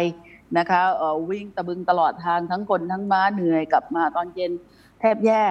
[0.59, 4.53] นะคะเอ่อวิ่งตะบึงตลอดทางทั้งคนทั้งม้าเหนื่อยกลับมาตอนเย็น
[5.01, 5.43] แทบแย่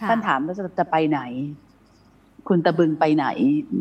[0.00, 1.20] ค่ะท่านถามว่าจะจะไปไหน
[2.48, 3.26] คุณตะบึงไปไหน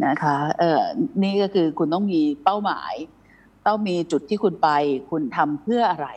[0.05, 0.79] นะคะ เออ
[1.23, 2.93] นี่ก็คือคุณต้องมีเป้าหมาย
[3.67, 4.69] ต้องมีจุดที่คุณไป
[5.11, 6.09] คุณทำเพื่ออะไร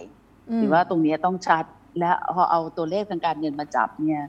[0.57, 1.65] มถือว่าตรงนี้ต้องชัด
[1.99, 4.25] และพอเอาตัวเลขทางการเงินมาจับเนี่ย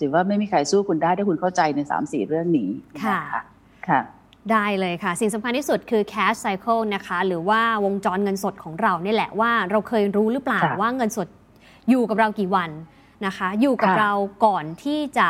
[0.00, 2.70] ถือว่าไม่มีใครสู้คุณได้ถ้าคุณเข้าใจในสามสี่เรื่องนี้
[3.04, 3.24] ค่ะน
[3.88, 4.00] ค่ะ
[4.52, 11.28] ได้เลยค่ะ สิ่งสำคัญที่สุดคือ cash cycle นะคะ หรือว่าวงจรเงินสดของเราเนี่ยแหละว่าเราเคยรู้หรือเปล่าค่ะว่าเงินสด
[11.90, 12.70] อยู่กับเรากี่วัน
[13.26, 14.12] นะคะ อยู่กับค่ะเรา
[14.44, 15.28] ก่อนที่จะ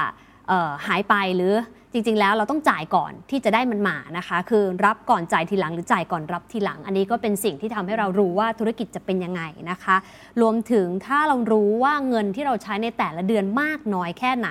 [0.49, 1.55] เอ่อหายไปหรือ
[1.93, 9.97] จริงๆแล้วเราต้องจ่ายก่อนที่จะได้มันมานะคะ คือรับก่อนจ่ายทีหลังหรือจ่ายก่อนรับทีหลัง อันนี้ก็เป็นสิ่งที่ทำให้เรารู้ว่าธุรกิจจะเป็นยังไงนะคะ
[10.41, 14.51] รวมถึงถ้าเรารู้ว่าเงินที่เราใช้ในแต่ละเดือนมากน้อยแค่ไหน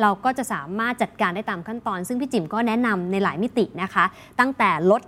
[0.00, 4.04] เราก็จะสามารถจัดการได้ตามขั้นตอน ซึ่งพี่จิ๋มก็แนะนำในหลายมิตินะคะ
[4.40, 5.02] ตั้งแต่ลด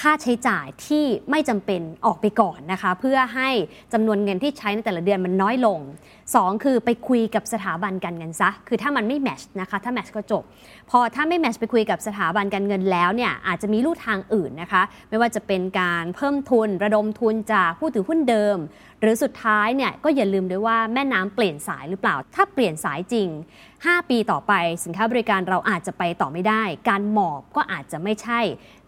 [0.00, 3.48] ค่าใช้จ่ายที่ไม่จำเป็นออกไปก่อนนะคะ เพื่อให้
[3.92, 5.78] จำนวนเงินที่ใช้ในแต่ละเดือนมันน้อยลง
[6.22, 10.42] 2 คือไปคุยกับสถาบันการเงินซะ คือถ้ามันไม่แมชนะคะ ถ้าแมชก็จบ
[10.90, 18.58] พอถ้าไม่แมชไปคุยกับสถาบันการเงินแล้วเนี่ยอาจจะมีลู่ทางอื่นนะคะ ไม่ว่าจะเป็นการเพิ่มทุนระดมทุนจากผู้ถือหุ้นเดิม
[19.00, 23.28] หรือสุดท้ายเนี่ยก็อย่าลืมด้วยว่าแม่น้ำเปลี่ยนสายหรือเปล่า ถ้าเปลี่ยนสายจริง
[23.68, 24.52] 5 ปีต่อไป
[24.84, 28.40] สินค้าบริการเราอาจจะไปต่อไม่ได้ การหมอบก็อาจจะไม่ใช่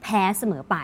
[0.04, 0.76] แพ้เสมอไป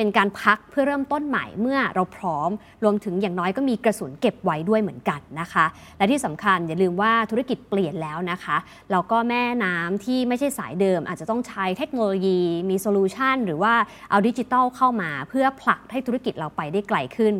[0.00, 2.50] เป็นการพักเพื่อเริ่มต้นใหม่เมื่อเราพร้อม
[2.82, 5.66] รวมถึงอย่างน้อยก็มีกระสุนเก็บไว้ด้วยเหมือนกันนะคะ
[5.98, 8.56] และที่สำคัญอย่าลืมว่าธุรกิจเปลี่ยนแล้วนะคะ
[8.92, 12.40] แล้วก็แม่น้ำที่ไม่ใช่สายเดิม อาจจะต้องใช้เทคโนโลยี
[12.70, 13.74] มี solution หรือว่า
[14.10, 17.34] เอาดิจิทัลเข้ามาเพื่อผลักให้ธุรกิจเราไปได้ไกลขึ้น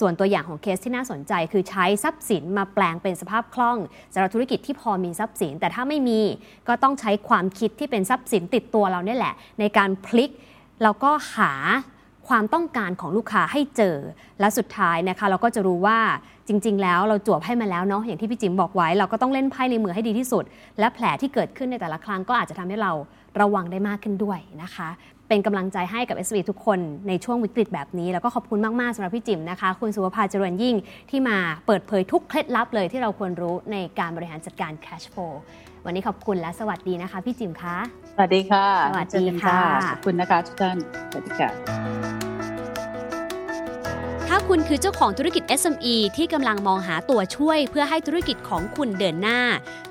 [0.00, 3.78] ส่วนตัวอย่างของเคสที่น่าสนใจ คือใช้ทรัพย์สินมาแปลงเป็นสภาพคล่อง
[4.12, 6.20] สำหรับธุรกิจที่พอมีทรัพย์สิน แต่ถ้าไม่มี
[6.68, 10.32] ก็ต้องใช้ความคิดที่เป็นทรัพย์สินติดตัวเราเนี่ยแหละ ในการพลิก
[10.82, 11.52] แล้วก็หา
[12.28, 13.96] ความต้องการของลูกค้าให้เจอ
[14.40, 15.98] และสุดท้ายนะคะ เราก็จะรู้ว่า
[16.48, 20.44] จริง ๆ แล้วเราจวบให้มาแล้วเนาะอย่างที่พี่จิมบอกไว้ เราก็ต้องเล่นไพ่ในมือให้ดีที่สุด
[20.78, 22.92] และแผลที่เกิดขึ้นในแต่ละครั้งก็อาจจะทำให้เรา
[23.40, 24.88] ระวังได้มากขึ้นด้วยนะคะ
[25.28, 30.74] เป็นกำลังใจให้กับ s อ b ทุกคนในช่วงวิกฤตแบบนี้ แล้วก็ขอบคุณมาก ๆสำหรับพี่จิ๋มนะคะ คุณสุวภาเจริญยิ่ง
[31.10, 35.34] ที่มาเปิดเผยทุกเคล็ดลับเลยที่เราควรรู้ในการบริหารจัดการ cash flow
[35.84, 37.76] วันนี้ขอบคุณและสวัสดีนะคะ พี่จิ๋มคะ
[38.16, 39.60] สวัสดีค่ะ สวัสดีเจอกันค่ะ
[39.90, 40.76] ขอบคุณนะคะทุกท่าน
[41.10, 41.50] สวัสดีค่ะ
[44.28, 49.40] ถ้าคุณคือเจ้าของธุรกิจ SME ที่กำลังมองหาตัวช่วยเพื่อให้ธุรกิจของคุณเดินหน้า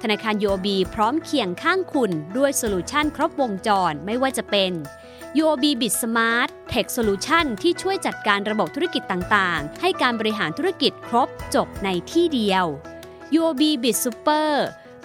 [0.02, 4.72] ธนาคาร UOB พร้อมเคียงข้างคุณด้วยโซลูชันครบวงจรไม่ว่าจะเป็น
[5.42, 12.66] UOB Bit Smart Tech Solution ที่ช่วยจัดการระบบธุรกิจต่างๆ ให้การบริหารธุรกิจครบจบในที่เดียว
[13.38, 14.52] UOB BizSuper